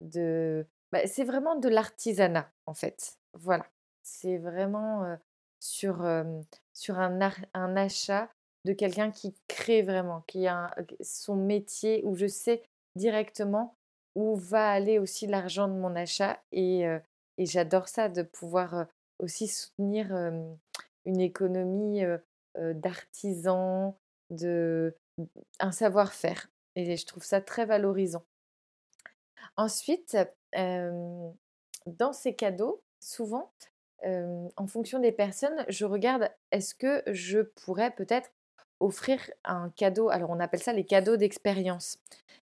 de... 0.01 0.65
Bah, 0.91 1.05
c'est 1.05 1.23
vraiment 1.23 1.55
de 1.55 1.69
l'artisanat 1.69 2.51
en 2.65 2.73
fait. 2.73 3.17
Voilà. 3.33 3.65
C'est 4.01 4.37
vraiment 4.37 5.17
sur, 5.59 6.03
sur 6.73 6.99
un, 6.99 7.19
un 7.53 7.75
achat 7.77 8.29
de 8.65 8.73
quelqu'un 8.73 9.11
qui 9.11 9.33
crée 9.47 9.81
vraiment, 9.81 10.23
qui 10.27 10.47
a 10.47 10.73
son 11.01 11.35
métier 11.35 12.01
où 12.03 12.15
je 12.15 12.27
sais 12.27 12.63
directement 12.95 13.75
où 14.15 14.35
va 14.35 14.71
aller 14.71 14.99
aussi 14.99 15.27
l'argent 15.27 15.67
de 15.67 15.73
mon 15.73 15.95
achat 15.95 16.41
et, 16.51 16.81
et 17.37 17.45
j'adore 17.45 17.87
ça 17.87 18.09
de 18.09 18.23
pouvoir 18.23 18.87
aussi 19.19 19.47
soutenir 19.47 20.11
une 21.05 21.21
économie 21.21 22.01
d'artisans, 22.55 23.93
de 24.29 24.95
un 25.59 25.71
savoir-faire. 25.71 26.49
Et 26.75 26.97
je 26.97 27.05
trouve 27.05 27.23
ça 27.23 27.39
très 27.39 27.65
valorisant. 27.65 28.23
Ensuite, 29.57 30.17
dans 30.53 32.13
ces 32.13 32.35
cadeaux, 32.35 32.81
souvent, 32.99 33.51
en 34.03 34.67
fonction 34.67 34.99
des 34.99 35.11
personnes, 35.11 35.65
je 35.69 35.85
regarde 35.85 36.29
est-ce 36.51 36.75
que 36.75 37.03
je 37.07 37.39
pourrais 37.39 37.91
peut-être 37.91 38.31
offrir 38.79 39.19
un 39.43 39.69
cadeau. 39.75 40.09
Alors, 40.09 40.29
on 40.29 40.39
appelle 40.39 40.61
ça 40.61 40.73
les 40.73 40.85
cadeaux 40.85 41.17
d'expérience. 41.17 41.97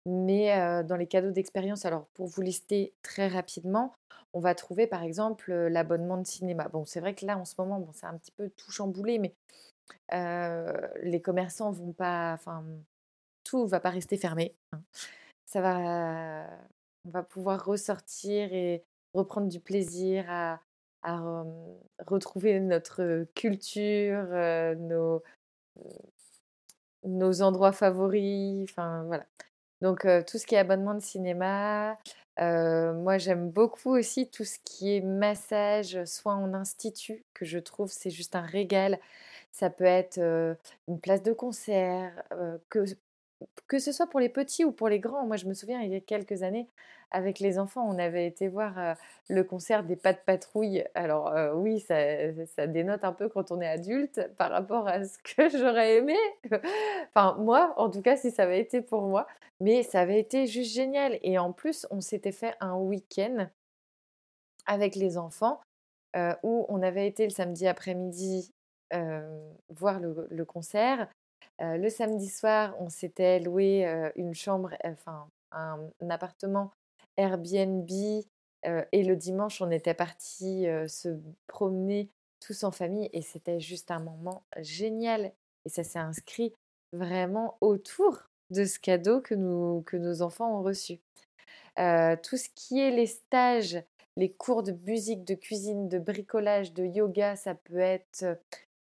Mais 0.06 0.82
dans 0.84 0.96
les 0.96 1.06
cadeaux 1.06 1.30
d'expérience, 1.30 1.84
alors 1.84 2.06
pour 2.14 2.26
vous 2.26 2.40
lister 2.40 2.94
très 3.02 3.28
rapidement, 3.28 3.92
on 4.32 4.40
va 4.40 4.54
trouver 4.54 4.86
par 4.86 5.02
exemple 5.02 5.52
l'abonnement 5.52 6.16
de 6.16 6.26
cinéma. 6.26 6.68
Bon, 6.68 6.84
c'est 6.86 7.00
vrai 7.00 7.14
que 7.14 7.26
là, 7.26 7.36
en 7.36 7.44
ce 7.44 7.54
moment, 7.58 7.80
bon, 7.80 7.90
c'est 7.92 8.06
un 8.06 8.16
petit 8.16 8.32
peu 8.32 8.48
tout 8.50 8.70
chamboulé, 8.70 9.18
mais 9.18 9.34
les 11.02 11.20
commerçants 11.20 11.70
vont 11.70 11.92
pas, 11.92 12.32
enfin, 12.32 12.64
tout 13.44 13.66
va 13.66 13.80
pas 13.80 13.90
rester 13.90 14.16
fermé. 14.16 14.54
Hein. 14.72 14.80
Ça 15.46 15.60
va, 15.60 16.46
on 17.04 17.10
va 17.10 17.22
pouvoir 17.22 17.64
ressortir 17.64 18.52
et 18.52 18.84
reprendre 19.14 19.48
du 19.48 19.60
plaisir 19.60 20.24
à, 20.28 20.60
retrouver 22.06 22.60
notre 22.60 23.26
culture, 23.34 24.26
nos, 24.76 25.22
nos 27.04 27.42
endroits 27.42 27.72
favoris, 27.72 28.64
enfin 28.70 29.04
voilà. 29.04 29.26
Donc 29.82 30.06
tout 30.26 30.38
ce 30.38 30.46
qui 30.46 30.54
est 30.54 30.58
abonnement 30.58 30.94
de 30.94 31.00
cinéma, 31.00 31.98
moi 32.38 33.18
j'aime 33.18 33.50
beaucoup 33.50 33.90
aussi 33.96 34.28
tout 34.28 34.44
ce 34.44 34.58
qui 34.64 34.96
est 34.96 35.00
massage, 35.00 36.04
soit 36.04 36.34
en 36.34 36.54
institut, 36.54 37.24
que 37.34 37.44
je 37.44 37.58
trouve 37.58 37.90
c'est 37.90 38.10
juste 38.10 38.36
un 38.36 38.42
régal. 38.42 38.98
Ça 39.52 39.70
peut 39.70 39.84
être 39.84 40.18
une 40.88 41.00
place 41.00 41.22
de 41.22 41.32
concert, 41.32 42.12
que 42.68 42.84
que 43.66 43.78
ce 43.78 43.92
soit 43.92 44.06
pour 44.06 44.20
les 44.20 44.28
petits 44.28 44.64
ou 44.64 44.72
pour 44.72 44.88
les 44.88 44.98
grands. 45.00 45.26
Moi, 45.26 45.36
je 45.36 45.46
me 45.46 45.54
souviens, 45.54 45.80
il 45.80 45.90
y 45.90 45.94
a 45.94 46.00
quelques 46.00 46.42
années, 46.42 46.68
avec 47.10 47.40
les 47.40 47.58
enfants, 47.58 47.86
on 47.88 47.98
avait 47.98 48.26
été 48.26 48.48
voir 48.48 48.96
le 49.28 49.44
concert 49.44 49.82
des 49.82 49.96
pas 49.96 50.12
de 50.12 50.18
patrouille. 50.18 50.84
Alors 50.94 51.32
oui, 51.54 51.80
ça, 51.80 52.66
dénote 52.66 53.04
un 53.04 53.12
peu 53.12 53.28
quand 53.28 53.50
on 53.50 53.60
est 53.60 53.68
adulte 53.68 54.28
par 54.36 54.50
rapport 54.50 54.86
à 54.86 55.04
ce 55.04 55.18
que 55.18 55.48
j'aurais 55.58 55.96
aimé. 55.96 56.16
enfin, 57.08 57.36
moi, 57.38 57.74
en 57.76 57.90
tout 57.90 58.02
cas, 58.02 58.16
si 58.16 58.30
ça 58.30 58.44
avait 58.44 58.60
été 58.60 58.80
pour 58.80 59.02
moi. 59.02 59.26
Mais 59.60 59.82
ça 59.82 60.00
avait 60.00 60.20
été 60.20 60.46
juste 60.46 60.72
génial. 60.72 61.18
Et 61.22 61.38
en 61.38 61.52
plus, 61.52 61.86
on 61.90 62.00
s'était 62.00 62.32
fait 62.32 62.54
un 62.60 62.76
week-end 62.76 63.48
avec 64.66 64.94
les 64.94 65.18
enfants 65.18 65.60
où 66.42 66.66
on 66.68 66.82
avait 66.82 67.06
été 67.06 67.24
le 67.24 67.30
samedi 67.30 67.66
après-midi 67.66 68.52
voir 69.68 70.00
le 70.00 70.44
concert 70.44 71.08
le 71.60 71.88
samedi 71.88 72.28
soir, 72.28 72.74
on 72.80 72.88
s'était 72.88 73.38
loué 73.40 73.84
une 74.16 74.34
chambre, 74.34 74.70
enfin 74.84 75.28
un, 75.52 75.90
appartement 76.08 76.72
Airbnb. 77.16 77.90
et 78.64 79.04
le 79.04 79.16
dimanche, 79.16 79.60
on 79.60 79.70
était 79.70 79.94
parti 79.94 80.66
se 80.88 81.16
promener 81.46 82.10
tous 82.40 82.64
en 82.64 82.70
famille 82.70 83.10
et 83.12 83.22
c'était 83.22 83.60
juste 83.60 83.90
un 83.90 84.00
moment 84.00 84.42
génial. 84.58 85.32
Et 85.66 85.68
ça 85.68 85.84
s'est 85.84 85.98
inscrit 85.98 86.54
vraiment 86.92 87.58
autour 87.60 88.30
de 88.50 88.64
ce 88.64 88.78
cadeau 88.78 89.20
que, 89.20 89.34
nous, 89.34 89.82
que 89.86 89.96
nos 89.96 90.22
enfants 90.22 90.58
ont 90.58 90.62
reçu. 90.62 90.98
tout 91.76 92.36
ce 92.36 92.48
qui 92.54 92.80
est 92.80 92.90
les 92.90 93.06
stages, 93.06 93.82
les 94.16 94.30
cours 94.30 94.62
de 94.62 94.72
musique, 94.72 95.24
de 95.24 95.34
cuisine, 95.34 95.88
de 95.88 95.98
bricolage, 95.98 96.72
de 96.72 96.84
yoga, 96.84 97.36
ça 97.36 97.54
peut 97.54 97.78
être 97.78 98.38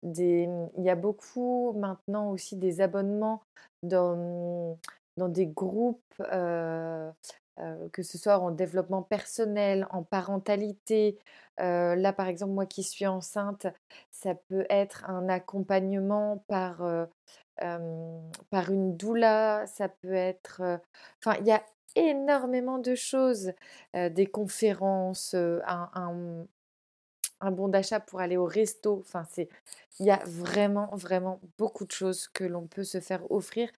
il 0.02 0.70
y 0.78 0.90
a 0.90 0.94
beaucoup 0.94 1.72
maintenant 1.76 2.30
aussi 2.30 2.56
des 2.56 2.80
abonnements 2.80 3.42
dans, 3.82 4.78
dans 5.16 5.28
des 5.28 5.46
groupes, 5.46 6.02
que 6.18 8.02
ce 8.02 8.18
soit 8.18 8.38
en 8.38 8.50
développement 8.50 9.02
personnel, 9.02 9.86
en 9.90 10.02
parentalité. 10.02 11.18
là, 11.58 12.12
par 12.12 12.28
exemple, 12.28 12.52
moi 12.52 12.66
qui 12.66 12.82
suis 12.82 13.06
enceinte, 13.06 13.66
ça 14.10 14.34
peut 14.34 14.66
être 14.70 15.08
un 15.08 15.28
accompagnement 15.28 16.42
par, 16.48 16.82
par 17.56 18.70
une 18.70 18.96
doula, 18.96 19.66
ça 19.66 19.88
peut 19.88 20.14
être... 20.14 20.62
Enfin, 21.18 21.36
il 21.40 21.46
y 21.46 21.52
a 21.52 21.62
énormément 21.96 22.78
de 22.78 22.94
choses, 22.94 23.52
des 23.94 24.26
conférences, 24.26 25.34
un, 25.34 25.90
un 25.94 26.46
bon 27.50 27.68
d'achat 27.68 28.00
pour 28.00 28.20
aller 28.20 28.36
au 28.36 28.44
resto. 28.44 28.98
Enfin, 29.00 29.24
c'est, 29.30 29.48
il 29.98 30.06
y 30.06 30.10
a 30.10 30.22
vraiment, 30.26 30.94
vraiment 30.94 31.40
beaucoup 31.58 31.86
de 31.86 31.92
choses 31.92 32.28
que 32.28 32.44
l'on 32.44 32.66
peut 32.66 32.84
se 32.84 33.00
faire 33.00 33.30
offrir 33.30 33.70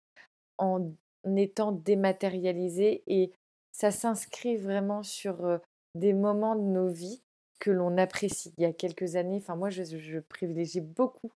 en 0.59 0.91
étant 1.37 1.73
dématérialisé 1.73 3.03
et 3.07 3.33
ça 3.73 3.91
s'inscrit 3.91 4.57
vraiment 4.57 5.03
sur 5.03 5.61
des 5.95 6.13
moments 6.13 6.57
de 6.57 6.63
nos 6.63 6.89
vies 6.89 7.23
que 7.61 7.71
l'on 7.71 7.97
apprécie. 7.97 8.53
Il 8.59 8.63
y 8.63 8.67
a 8.67 8.73
quelques 8.73 9.17
années, 9.17 9.39
enfin 9.39 9.55
moi 9.55 9.71
je, 9.71 10.19
privilégie 10.19 10.81
beaucoup 10.81 11.31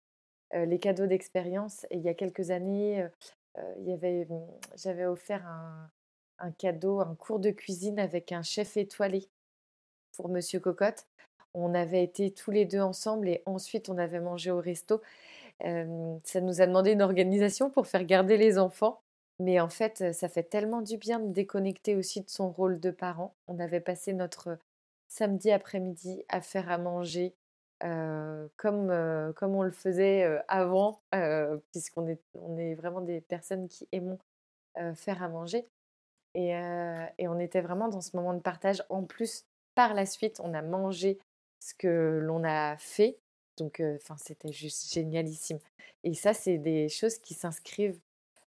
les 0.53 0.79
cadeaux 0.79 1.07
d'expérience 1.07 1.85
et 1.91 1.97
il 1.97 2.03
y 2.03 2.09
a 2.09 2.15
quelques 2.15 2.51
années, 2.51 3.07
mmh, 3.59 4.25
j'avais 4.77 5.07
offert 5.07 5.47
un, 5.47 5.91
un 6.39 6.51
cadeau, 6.53 7.01
un 7.01 7.15
cours 7.15 7.39
de 7.39 7.51
cuisine 7.51 7.99
avec 7.99 8.33
un 8.33 8.43
chef 8.43 8.77
étoilé 8.77 9.29
pour 10.17 10.29
Monsieur 10.29 10.61
Cocotte. 10.61 11.07
On 11.55 11.75
avait 11.75 12.03
été 12.03 12.31
tous 12.33 12.51
les 12.51 12.65
deux 12.65 12.81
ensemble 12.81 13.29
et 13.29 13.43
ensuite 13.47 13.89
on 13.89 13.99
avait 13.99 14.21
mangé 14.21 14.51
au 14.51 14.61
resto. 14.61 15.01
ça 15.61 16.41
nous 16.41 16.61
a 16.61 16.67
demandé 16.67 16.93
une 16.93 17.03
organisation 17.03 17.71
pour 17.71 17.87
faire 17.87 18.05
garder 18.05 18.37
les 18.37 18.59
enfants. 18.59 19.01
Mais 19.41 19.61
en 19.61 19.69
fait, 19.69 20.13
ça 20.13 20.29
fait 20.29 20.45
tellement 20.45 20.81
du 20.81 20.97
bien 20.97 21.19
de 21.19 21.33
déconnecter 21.33 21.97
aussi 21.97 22.21
de 22.21 22.31
son 22.31 22.51
rôle 22.51 22.79
de 22.79 22.91
parent. 22.91 23.35
On 23.49 23.59
avait 23.59 23.81
passé 23.81 24.13
notre 24.13 24.59
samedi 25.09 25.51
après-midi 25.51 26.25
à 26.29 26.41
faire 26.41 26.71
à 26.71 26.79
manger 26.79 27.35
comme, 28.57 29.33
comme 29.37 29.55
on 29.55 29.63
le 29.63 29.71
faisait 29.71 30.41
avant, 30.49 31.01
puisqu'on 31.73 32.07
est, 32.09 32.21
on 32.35 32.57
est 32.57 32.75
vraiment 32.75 33.01
des 33.01 33.21
personnes 33.21 33.69
qui 33.69 33.89
aimons 33.93 34.19
faire 34.95 35.23
à 35.23 35.29
manger. 35.29 35.67
Et, 36.35 36.51
et, 37.19 37.29
on 37.29 37.39
était 37.39 37.61
vraiment 37.61 37.89
dans 37.89 38.01
ce 38.01 38.17
moment 38.17 38.35
de 38.35 38.41
partage. 38.41 38.85
En 38.89 39.03
plus, 39.03 39.45
par 39.75 39.95
la 39.95 40.07
suite, 40.07 40.41
on 40.41 40.55
a 40.55 40.63
mangé 40.63 41.19
ce 41.61 41.75
que 41.75 42.21
l'on 42.23 42.45
a 42.45 42.77
fait. 42.79 43.19
Donc, 43.57 43.83
c'était 44.19 44.53
juste 44.53 44.93
génialissime. 44.93 45.59
Et 46.03 46.15
ça, 46.15 46.35
c'est 46.35 46.59
des 46.59 46.89
choses 46.89 47.19
qui 47.19 47.35
s'inscrivent 47.35 47.99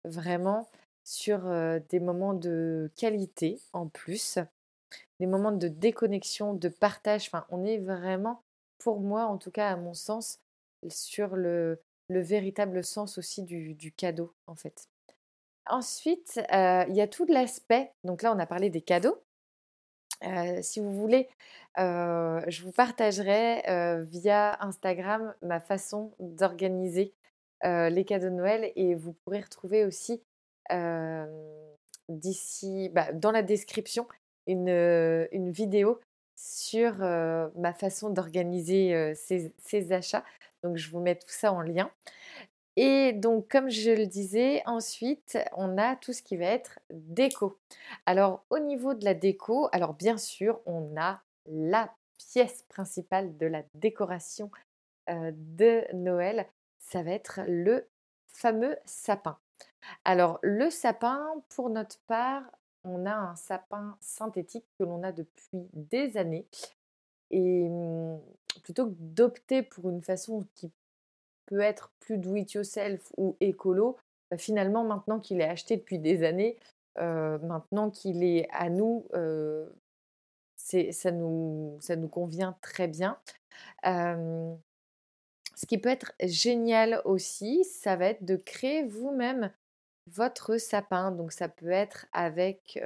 vraiment 0.05 0.69
sur 1.05 1.41
des 1.91 2.01
moments 2.01 2.35
de 2.35 2.91
qualité 2.97 3.61
en 3.75 3.87
plus, 3.89 4.39
des 5.21 5.27
moments 5.27 5.53
de 5.53 5.69
déconnexion, 5.69 6.55
de 6.55 6.69
partage. 6.69 7.27
Enfin, 7.27 7.47
on 7.51 7.65
est 7.65 7.79
vraiment, 7.79 8.43
pour 8.79 9.01
moi, 9.01 9.27
en 9.27 9.37
tout 9.37 9.51
cas 9.51 9.71
à 9.71 9.77
mon 9.77 9.95
sens, 9.95 10.41
sur 10.89 11.37
le, 11.37 11.81
le 12.09 12.21
véritable 12.21 12.85
sens 12.85 13.19
aussi 13.19 13.43
du, 13.43 13.75
du, 13.75 13.93
cadeau, 13.93 14.35
en 14.47 14.55
fait. 14.55 14.89
Ensuite, 15.67 16.41
il 16.51 16.95
y 16.95 17.01
a 17.01 17.09
tout 17.09 17.27
l'aspect. 17.27 17.93
Donc 18.05 18.23
là, 18.23 18.35
on 18.35 18.39
a 18.39 18.47
parlé 18.47 18.71
des 18.71 18.83
cadeaux. 18.83 19.23
Si 20.63 20.81
vous 20.81 20.93
voulez, 20.93 21.29
je 21.77 22.63
vous 22.63 22.73
partagerai 22.73 23.63
via 24.05 24.57
Instagram 24.65 25.35
ma 25.43 25.61
façon 25.61 26.13
d'organiser 26.19 27.13
les 27.63 28.05
cadeaux 28.05 28.27
de 28.27 28.31
Noël 28.31 28.73
et 28.77 28.95
vous 28.95 29.13
pourrez 29.13 29.41
retrouver 29.41 29.85
aussi 29.85 30.23
d'ici, 32.09 32.91
bah, 32.91 33.13
dans 33.13 33.31
la 33.31 33.43
description, 33.43 34.07
une, 34.47 34.69
une 35.33 35.51
vidéo 35.51 36.01
sur 36.37 36.99
ma 36.99 37.73
façon 37.73 38.11
d'organiser 38.11 39.15
ces, 39.15 39.93
achats. 39.93 40.25
Donc, 40.63 40.77
je 40.77 40.91
vous 40.91 41.01
mets 41.01 41.17
tout 41.17 41.29
ça 41.29 41.53
en 41.53 41.61
lien. 41.61 41.91
Et 42.77 43.13
donc, 43.13 43.49
comme 43.49 43.71
je 43.71 43.91
le 43.91 44.07
disais, 44.07 44.63
ensuite, 44.67 45.39
on 45.57 45.79
a 45.79 45.95
tout 45.97 46.13
ce 46.13 46.23
qui 46.23 46.37
va 46.37 46.47
être 46.47 46.81
déco. 46.91 47.59
Alors, 48.07 48.45
au 48.51 48.59
niveau 48.59 48.95
de 48.95 49.05
la 49.05 49.15
déco, 49.15 49.69
alors 49.73 49.95
bien 49.95 50.19
sûr, 50.19 50.61
on 50.67 50.97
a 50.97 51.21
la 51.47 51.95
pièce 52.19 52.63
principale 52.69 53.37
de 53.37 53.47
la 53.47 53.63
décoration 53.75 54.51
de 55.09 55.85
Noël, 55.95 56.47
ça 56.79 57.03
va 57.03 57.11
être 57.13 57.41
le 57.47 57.87
fameux 58.27 58.77
sapin. 58.85 59.39
Alors, 60.05 60.39
le 60.43 60.71
sapin, 60.71 61.27
pour 61.51 61.71
notre 61.71 61.99
part, 62.07 62.43
on 62.85 63.07
a 63.07 63.15
un 63.15 63.37
sapin 63.37 63.97
synthétique 64.01 64.65
que 64.79 64.85
l'on 64.85 65.03
a 65.03 65.13
depuis 65.13 65.69
des 65.73 66.17
années. 66.17 66.47
Et 67.31 67.69
mmh, 67.69 68.21
plutôt 68.63 68.87
que 68.87 68.95
d'opter 68.99 69.63
pour 69.63 69.89
une 69.89 70.03
façon 70.03 70.47
qui 70.55 70.71
être 71.61 71.91
plus 72.01 72.19
do 72.19 72.35
it 72.37 72.53
yourself 72.53 73.13
ou 73.17 73.37
écolo, 73.41 73.97
bah, 74.31 74.39
finalement, 74.39 74.85
maintenant 74.85 75.21
qu'il 75.21 75.41
est 75.41 75.49
acheté 75.49 75.77
depuis 75.77 75.99
des 75.99 76.25
années, 76.25 76.57
maintenant 76.97 77.91
qu'il 77.91 78.23
est 78.23 78.49
à 78.53 78.71
nous, 78.71 79.07
ça, 80.57 81.11
nous 81.11 81.77
ça 81.81 81.97
nous 81.97 82.09
convient 82.09 82.57
très 82.61 82.89
bien. 82.89 83.19
ce 83.85 84.57
qui 85.67 85.79
peut 85.79 85.89
être 85.89 86.13
génial 86.23 87.01
aussi, 87.05 87.65
ça 87.65 87.97
va 87.97 88.07
être 88.07 88.25
de 88.25 88.37
créer 88.37 88.85
vous-même 88.85 89.51
votre 90.07 90.57
sapin. 90.59 91.11
Donc 91.11 91.33
ça 91.33 91.49
peut 91.49 91.71
être 91.71 92.07
avec 92.13 92.81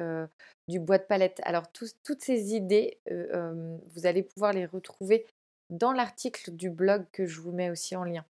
du 0.69 0.81
bois 0.81 0.99
de 0.99 1.05
palette. 1.05 1.41
Alors 1.45 1.71
toutes 1.71 2.23
ces 2.23 2.55
idées, 2.55 2.99
vous 3.11 4.07
allez 4.07 4.23
pouvoir 4.23 4.53
les 4.53 4.67
retrouver 4.67 5.27
dans 5.71 5.93
l'article 5.93 6.53
du 6.53 6.71
blog 6.71 7.05
que 7.13 7.27
je 7.27 7.41
vous 7.41 7.53
mets 7.53 7.71
aussi 7.71 7.95
en 7.95 8.05
lien. 8.05 8.25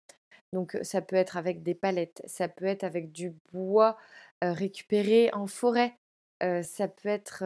Donc 0.56 0.78
ça 0.80 1.02
peut 1.02 1.16
être 1.16 1.36
avec 1.36 1.62
des 1.62 1.74
palettes, 1.74 2.22
ça 2.24 2.48
peut 2.48 2.64
être 2.64 2.82
avec 2.82 3.12
du 3.12 3.34
bois 3.52 3.98
récupéré 4.40 5.28
en 5.34 5.46
forêt, 5.46 5.98
ça 6.40 6.88
peut 6.88 7.10
être 7.10 7.44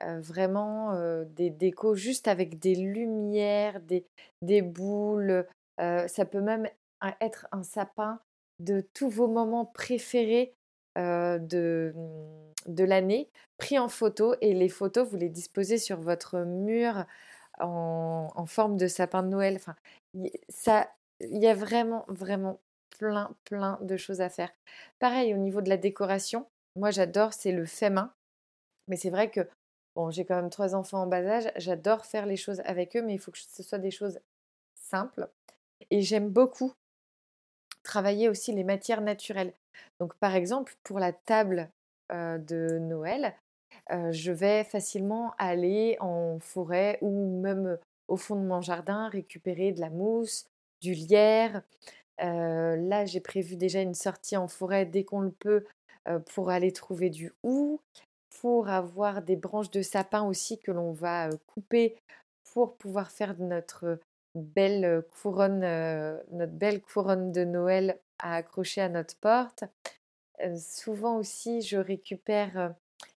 vraiment 0.00 0.94
des 1.24 1.50
décos 1.50 1.96
juste 1.96 2.28
avec 2.28 2.60
des 2.60 2.76
lumières, 2.76 3.80
des, 3.80 4.06
des 4.42 4.62
boules, 4.62 5.44
ça 5.78 6.24
peut 6.24 6.40
même 6.40 6.68
être 7.20 7.48
un 7.50 7.64
sapin 7.64 8.20
de 8.60 8.80
tous 8.94 9.08
vos 9.10 9.26
moments 9.26 9.66
préférés 9.66 10.54
de, 10.94 11.92
mmh, 11.96 12.74
de 12.74 12.84
l'année 12.84 13.28
pris 13.56 13.76
en 13.80 13.88
photo 13.88 14.36
et 14.40 14.54
les 14.54 14.68
photos, 14.68 15.08
vous 15.08 15.16
les 15.16 15.28
disposez 15.28 15.78
sur 15.78 15.98
votre 16.00 16.38
mur 16.44 17.06
en, 17.58 18.28
en 18.32 18.46
forme 18.46 18.76
de 18.76 18.86
sapin 18.86 19.24
de 19.24 19.28
Noël. 19.30 19.56
Enfin, 19.56 19.74
ça, 20.48 20.88
il 21.20 21.42
y 21.42 21.46
a 21.46 21.54
vraiment, 21.54 22.04
vraiment 22.08 22.60
plein, 22.98 23.34
plein 23.44 23.78
de 23.82 23.96
choses 23.96 24.20
à 24.20 24.28
faire. 24.28 24.52
Pareil, 24.98 25.34
au 25.34 25.38
niveau 25.38 25.60
de 25.60 25.68
la 25.68 25.76
décoration, 25.76 26.46
moi 26.76 26.90
j'adore, 26.90 27.32
c'est 27.32 27.52
le 27.52 27.64
fait 27.64 27.90
main. 27.90 28.12
Mais 28.88 28.96
c'est 28.96 29.10
vrai 29.10 29.30
que, 29.30 29.46
bon, 29.94 30.10
j'ai 30.10 30.24
quand 30.24 30.36
même 30.36 30.50
trois 30.50 30.74
enfants 30.74 31.02
en 31.02 31.06
bas 31.06 31.24
âge, 31.24 31.52
j'adore 31.56 32.06
faire 32.06 32.26
les 32.26 32.36
choses 32.36 32.60
avec 32.64 32.96
eux, 32.96 33.02
mais 33.02 33.14
il 33.14 33.18
faut 33.18 33.30
que 33.30 33.38
ce 33.38 33.62
soit 33.62 33.78
des 33.78 33.90
choses 33.90 34.20
simples. 34.74 35.28
Et 35.90 36.02
j'aime 36.02 36.28
beaucoup 36.28 36.72
travailler 37.82 38.28
aussi 38.28 38.52
les 38.52 38.64
matières 38.64 39.00
naturelles. 39.00 39.52
Donc 40.00 40.14
par 40.14 40.34
exemple, 40.34 40.74
pour 40.82 40.98
la 40.98 41.12
table 41.12 41.70
de 42.10 42.78
Noël, 42.78 43.34
je 43.90 44.32
vais 44.32 44.64
facilement 44.64 45.34
aller 45.38 45.96
en 46.00 46.38
forêt 46.38 46.98
ou 47.00 47.40
même 47.40 47.78
au 48.08 48.16
fond 48.16 48.36
de 48.36 48.46
mon 48.46 48.60
jardin 48.60 49.08
récupérer 49.08 49.72
de 49.72 49.80
la 49.80 49.90
mousse, 49.90 50.46
du 50.80 50.92
lierre. 50.92 51.62
là, 52.18 53.04
j'ai 53.04 53.20
prévu 53.20 53.56
déjà 53.56 53.80
une 53.80 53.94
sortie 53.94 54.36
en 54.36 54.48
forêt 54.48 54.86
dès 54.86 55.04
qu'on 55.04 55.20
le 55.20 55.30
peut 55.30 55.64
pour 56.26 56.50
aller 56.50 56.72
trouver 56.72 57.10
du 57.10 57.32
hou, 57.42 57.80
pour 58.40 58.68
avoir 58.68 59.22
des 59.22 59.36
branches 59.36 59.70
de 59.70 59.82
sapin 59.82 60.22
aussi 60.22 60.58
que 60.58 60.70
l'on 60.70 60.92
va 60.92 61.28
couper 61.46 61.96
pour 62.52 62.76
pouvoir 62.76 63.10
faire 63.10 63.34
notre 63.38 63.98
belle 64.34 65.02
couronne, 65.22 65.60
notre 66.32 66.52
belle 66.52 66.80
couronne 66.80 67.32
de 67.32 67.44
Noël 67.44 67.98
à 68.18 68.36
accrocher 68.36 68.80
à 68.80 68.88
notre 68.88 69.16
porte. 69.16 69.64
souvent 70.56 71.16
aussi, 71.16 71.62
je 71.62 71.76
récupère 71.76 72.74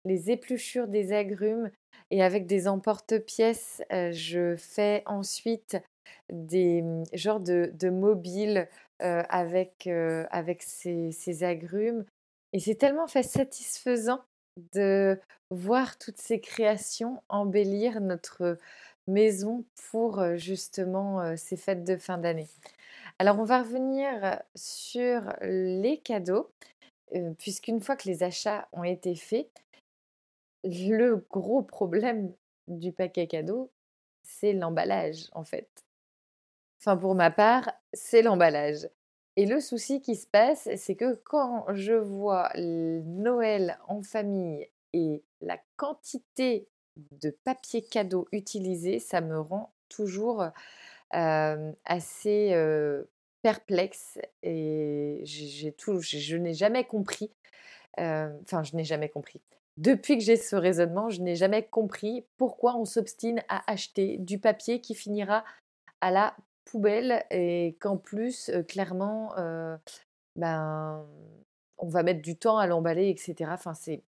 les 0.05 0.31
épluchures 0.31 0.89
des 0.89 1.13
agrumes 1.13 1.71
et 2.11 2.23
avec 2.23 2.47
des 2.47 2.69
emporte-pièces, 2.69 3.83
je 3.91 4.57
fais 4.57 5.03
ensuite 5.07 5.77
des 6.33 6.83
mmh, 6.83 7.05
genres 7.15 7.41
de, 7.41 7.71
de 7.75 7.91
mobiles 7.91 8.69
avec, 9.01 9.87
avec 9.87 10.63
ces, 10.63 11.13
ces, 11.13 11.45
agrumes. 11.45 12.05
Et 12.53 12.59
c'est 12.59 12.75
tellement 12.75 13.07
fait 13.07 13.23
satisfaisant 13.23 14.21
de 14.73 15.21
voir 15.51 15.99
toutes 15.99 16.17
ces 16.17 16.41
créations 16.41 17.23
embellir 17.29 18.01
notre 18.01 18.59
maison 19.07 19.65
pour 19.91 20.37
justement 20.37 21.37
ces 21.37 21.57
fêtes 21.57 21.85
de 21.85 21.97
fin 21.97 22.19
d'année. 22.19 22.49
Alors 23.21 23.39
on 23.39 23.45
va 23.45 23.63
revenir 23.63 24.41
sur 24.57 25.33
les 25.43 25.99
cadeaux, 25.99 26.51
puisqu'une 27.39 27.81
fois 27.81 27.97
que 27.97 28.09
les 28.09 28.23
achats 28.23 28.69
ont 28.73 28.85
été 28.85 29.15
faits, 29.15 29.49
le 30.65 31.25
gros 31.31 31.63
problème 31.63 32.33
du 32.69 32.93
paquet 32.93 33.27
cadeau, 33.27 33.71
c'est 34.23 34.53
l'emballage 34.53 35.29
en 35.33 35.45
fait. 35.45 35.69
Enfin 36.81 36.97
pour 36.97 37.15
ma 37.15 37.31
part, 37.31 37.71
c'est 37.93 38.23
l'emballage. 38.23 38.89
Et 39.37 39.47
le 39.47 39.61
souci 39.61 40.01
qui 40.01 40.17
se 40.17 40.27
passe, 40.27 40.69
c'est 40.77 40.97
que 40.97 41.15
quand 41.25 41.67
je 41.75 41.93
vois 41.93 42.51
Noël 42.57 43.79
en 43.87 44.03
famille 44.03 44.69
et 44.93 45.23
la 45.41 45.59
quantité 45.77 46.69
de 46.97 47.31
papier 47.45 47.83
cadeau 47.83 48.27
utilisé, 48.33 48.99
ça 48.99 49.21
me 49.21 49.39
rend 49.39 49.73
toujours 49.89 50.45
assez 51.13 52.55
perplexe 53.43 54.19
et 54.43 55.21
j'ai 55.25 55.73
tout, 55.73 56.01
je 56.01 56.37
n'ai 56.37 56.55
jamais 56.55 56.85
compris. 56.85 57.31
Enfin, 57.97 58.63
je 58.63 58.75
n'ai 58.75 58.85
jamais 58.85 59.09
compris. 59.09 59.41
Depuis 59.77 60.19
que 60.19 60.25
j'ai 60.25 60.37
ce 60.37 60.57
raisonnement, 60.57 61.11
je 61.11 61.23
n'ai 61.23 61.37
jamais 61.37 61.63
compris 61.65 62.25
pourquoi 62.37 62.77
on 62.77 62.85
s'obstine 62.85 63.41
à 63.49 63.63
acheter 63.71 64.19
du 64.19 64.41
papier 64.41 64.81
qui 64.81 64.97
finira 64.97 65.45
à 66.01 66.11
la 66.11 66.37
poubelle 66.71 67.25
et 67.31 67.77
qu'en 67.81 67.97
plus, 67.97 68.51
clairement, 68.69 69.35
ben, 70.37 71.05
on 71.79 71.89
va 71.89 72.03
mettre 72.03 72.23
du 72.23 72.37
temps 72.37 72.59
à 72.59 72.67
l'emballer, 72.67 73.09
etc. 73.09 73.51
Enfin, 73.53 73.75
c'est, 73.75 74.03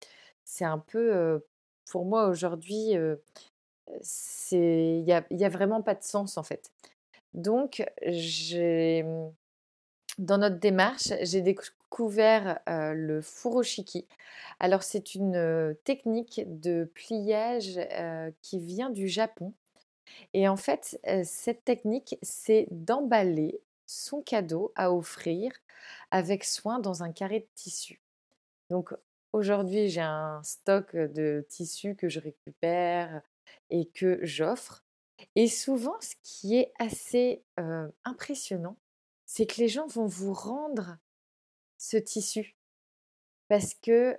c'est 0.44 0.64
un 0.64 0.78
peu, 0.78 1.44
pour 1.90 2.04
moi 2.04 2.28
aujourd'hui, 2.28 2.92
il 2.92 3.18
n'y 5.04 5.12
a, 5.12 5.24
y 5.30 5.44
a 5.44 5.48
vraiment 5.48 5.82
pas 5.82 5.94
de 5.94 6.02
sens 6.02 6.38
en 6.38 6.42
fait. 6.42 6.70
Donc, 7.34 7.84
j'ai, 8.06 9.04
dans 10.18 10.38
notre 10.38 10.58
démarche, 10.58 11.12
j'ai 11.22 11.42
découvert 11.42 12.60
le 12.66 13.20
furoshiki. 13.20 14.06
Alors 14.58 14.82
c'est 14.82 15.14
une 15.14 15.76
technique 15.84 16.42
de 16.46 16.90
pliage 16.94 17.78
qui 18.42 18.58
vient 18.58 18.90
du 18.90 19.08
Japon. 19.08 19.52
Et 20.34 20.48
en 20.48 20.56
fait, 20.56 21.00
cette 21.24 21.64
technique, 21.64 22.16
c'est 22.22 22.66
d'emballer 22.70 23.60
son 23.86 24.22
cadeau 24.22 24.72
à 24.74 24.92
offrir 24.92 25.52
avec 26.10 26.44
soin 26.44 26.78
dans 26.78 27.02
un 27.02 27.12
carré 27.12 27.40
de 27.40 27.48
tissu. 27.54 28.00
Donc 28.70 28.92
aujourd'hui, 29.32 29.88
j'ai 29.88 30.00
un 30.00 30.42
stock 30.42 30.96
de 30.96 31.46
tissus 31.48 31.94
que 31.94 32.08
je 32.08 32.20
récupère 32.20 33.22
et 33.70 33.86
que 33.86 34.18
j'offre. 34.22 34.84
Et 35.34 35.48
souvent, 35.48 35.96
ce 36.00 36.14
qui 36.22 36.56
est 36.56 36.72
assez 36.78 37.44
impressionnant, 38.04 38.76
c'est 39.24 39.46
que 39.46 39.60
les 39.60 39.68
gens 39.68 39.86
vont 39.86 40.06
vous 40.06 40.32
rendre 40.32 40.98
ce 41.78 41.96
tissu 41.96 42.56
parce 43.48 43.74
que 43.74 44.18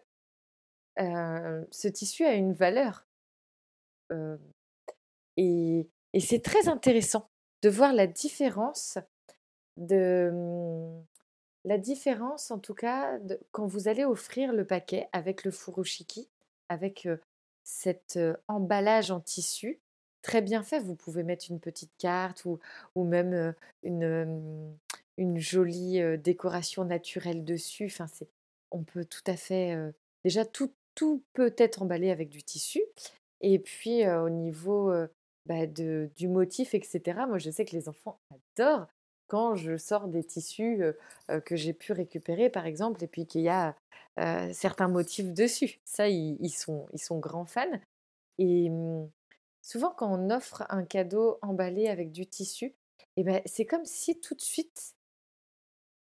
ce 0.97 1.87
tissu 1.87 2.23
a 2.23 2.33
une 2.33 2.53
valeur. 2.53 3.05
Et, 5.37 5.87
c'est 6.19 6.41
très 6.41 6.67
intéressant 6.67 7.29
de 7.61 7.69
voir 7.69 7.93
la 7.93 8.07
différence 8.07 8.97
de 9.77 10.31
mmh, 10.33 11.05
la 11.65 11.77
différence 11.77 12.49
en 12.49 12.59
tout 12.59 12.73
cas 12.73 13.19
quand 13.51 13.67
vous 13.67 13.87
allez 13.87 14.03
offrir 14.03 14.53
le 14.53 14.65
paquet 14.65 15.07
avec 15.11 15.43
le 15.43 15.51
furoshiki, 15.51 16.27
avec 16.69 17.07
cet 17.63 18.19
emballage 18.47 19.11
en 19.11 19.19
tissu 19.19 19.79
très 20.27 20.41
bien 20.41 20.61
fait. 20.61 20.79
Vous 20.79 20.95
pouvez 20.95 21.23
mettre 21.23 21.45
une 21.49 21.59
petite 21.59 21.91
carte 21.97 22.45
ou, 22.45 22.59
ou 22.95 23.05
même 23.05 23.53
une, 23.83 24.75
une 25.17 25.39
jolie 25.39 26.01
décoration 26.17 26.83
naturelle 26.83 27.45
dessus. 27.45 27.85
Enfin, 27.85 28.07
c'est, 28.07 28.27
on 28.71 28.83
peut 28.83 29.05
tout 29.05 29.23
à 29.25 29.37
fait. 29.37 29.75
déjà, 30.23 30.45
tout, 30.45 30.73
tout 30.95 31.23
peut 31.33 31.55
être 31.57 31.81
emballé 31.81 32.11
avec 32.11 32.29
du 32.29 32.43
tissu. 32.43 32.81
Et 33.41 33.59
puis, 33.59 34.07
au 34.07 34.29
niveau 34.29 34.91
bah, 35.47 35.65
du 35.65 36.27
motif, 36.27 36.73
etc., 36.73 37.01
moi, 37.27 37.37
je 37.37 37.49
sais 37.49 37.65
que 37.65 37.75
les 37.75 37.89
enfants 37.89 38.19
adorent 38.31 38.87
quand 39.27 39.55
je 39.55 39.77
sors 39.77 40.07
des 40.07 40.23
tissus 40.23 40.81
que 41.45 41.55
j'ai 41.55 41.73
pu 41.73 41.91
récupérer, 41.91 42.49
par 42.49 42.65
exemple, 42.65 43.03
et 43.03 43.07
puis 43.07 43.25
qu'il 43.25 43.41
y 43.41 43.49
a 43.49 43.75
certains 44.53 44.87
motifs 44.87 45.33
dessus. 45.33 45.79
Ça, 45.83 46.07
ils, 46.07 46.49
sont, 46.49 46.87
ils 46.93 47.01
sont 47.01 47.19
grands 47.19 47.45
fans. 47.45 47.79
Et 48.37 48.69
mmh, 48.69 49.09
souvent, 49.61 49.91
quand 49.91 50.11
on 50.11 50.29
offre 50.29 50.65
un 50.69 50.85
cadeau 50.85 51.39
emballé 51.41 51.87
avec 51.87 52.11
du 52.11 52.25
tissu, 52.25 52.73
eh 53.17 53.23
ben, 53.23 53.41
c'est 53.45 53.65
comme 53.65 53.85
si 53.85 54.19
tout 54.19 54.35
de 54.35 54.41
suite, 54.41 54.95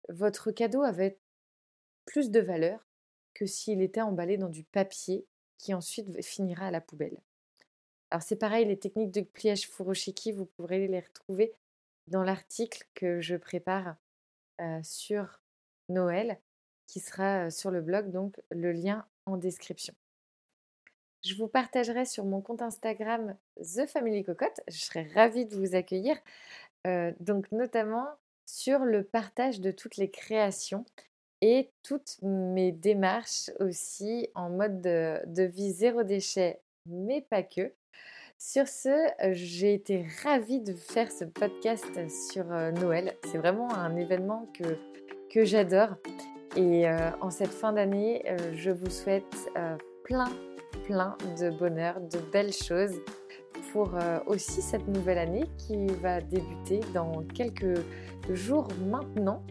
votre 0.09 0.51
cadeau 0.51 0.81
avait 0.81 1.17
plus 2.05 2.31
de 2.31 2.39
valeur 2.39 2.79
que 3.33 3.45
s'il 3.45 3.81
était 3.81 4.01
emballé 4.01 4.37
dans 4.37 4.49
du 4.49 4.63
papier 4.63 5.25
qui 5.57 5.73
ensuite 5.73 6.23
finira 6.23 6.67
à 6.67 6.71
la 6.71 6.81
poubelle. 6.81 7.17
Alors 8.11 8.21
c'est 8.23 8.35
pareil, 8.35 8.65
les 8.65 8.77
techniques 8.77 9.11
de 9.11 9.21
pliage 9.21 9.69
furoshiki, 9.69 10.33
vous 10.33 10.45
pourrez 10.45 10.85
les 10.87 10.99
retrouver 10.99 11.53
dans 12.07 12.23
l'article 12.23 12.83
que 12.93 13.21
je 13.21 13.37
prépare 13.37 13.95
sur 14.83 15.39
Noël, 15.87 16.37
qui 16.87 16.99
sera 16.99 17.49
sur 17.49 17.71
le 17.71 17.81
blog, 17.81 18.11
donc 18.11 18.39
le 18.49 18.73
lien 18.73 19.05
en 19.25 19.37
description. 19.37 19.93
Je 21.23 21.35
vous 21.35 21.47
partagerai 21.47 22.03
sur 22.03 22.25
mon 22.25 22.41
compte 22.41 22.61
Instagram 22.61 23.37
The 23.57 23.85
Family 23.87 24.23
Cocotte. 24.23 24.59
Je 24.67 24.77
serai 24.77 25.03
ravie 25.15 25.45
de 25.45 25.55
vous 25.55 25.73
accueillir, 25.73 26.17
donc 27.21 27.49
notamment 27.51 28.07
sur 28.45 28.79
le 28.79 29.05
partage 29.05 29.61
de 29.61 29.71
toutes 29.71 29.95
les 29.95 30.11
créations 30.11 30.83
et 31.39 31.71
toutes 31.81 32.17
mes 32.21 32.73
démarches 32.73 33.51
aussi 33.59 34.29
en 34.35 34.49
mode 34.49 34.81
de 34.81 35.43
vie 35.43 35.71
zéro 35.71 36.03
déchet, 36.03 36.59
mais 36.85 37.21
pas 37.21 37.43
que. 37.43 37.73
Sur 38.43 38.67
ce, 38.67 38.89
euh, 38.89 39.33
j'ai 39.33 39.75
été 39.75 40.03
ravie 40.23 40.61
de 40.61 40.73
faire 40.73 41.11
ce 41.11 41.25
podcast 41.25 41.85
sur 42.09 42.51
euh, 42.51 42.71
Noël. 42.71 43.15
C'est 43.25 43.37
vraiment 43.37 43.71
un 43.71 43.95
événement 43.95 44.51
que, 45.29 45.45
j'adore. 45.45 45.89
Et 46.55 46.89
euh, 46.89 47.11
en 47.21 47.29
cette 47.29 47.51
fin 47.51 47.71
d'année, 47.71 48.25
je 48.55 48.71
vous 48.71 48.89
souhaite 48.89 49.51
plein, 50.03 50.27
plein 50.85 51.15
de 51.39 51.51
bonheur, 51.51 52.01
de 52.01 52.17
belles 52.33 52.51
choses 52.51 52.99
pour 53.71 53.93
aussi 54.25 54.61
cette 54.61 54.87
nouvelle 54.87 55.19
année 55.19 55.45
qui 55.57 55.85
va 56.01 56.19
débuter 56.19 56.81
dans 56.95 57.23
quelques 57.33 57.79
jours 58.31 58.67
maintenant. 58.89 59.43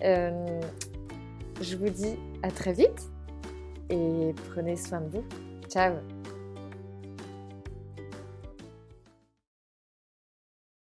je 0.00 1.76
vous 1.76 1.90
dis 1.90 2.16
à 2.42 2.50
très 2.50 2.72
vite 2.72 3.10
et 3.90 4.32
prenez 4.50 4.76
soin 4.76 5.00
de 5.00 5.08
vous. 5.08 5.24
Ciao 5.68 5.96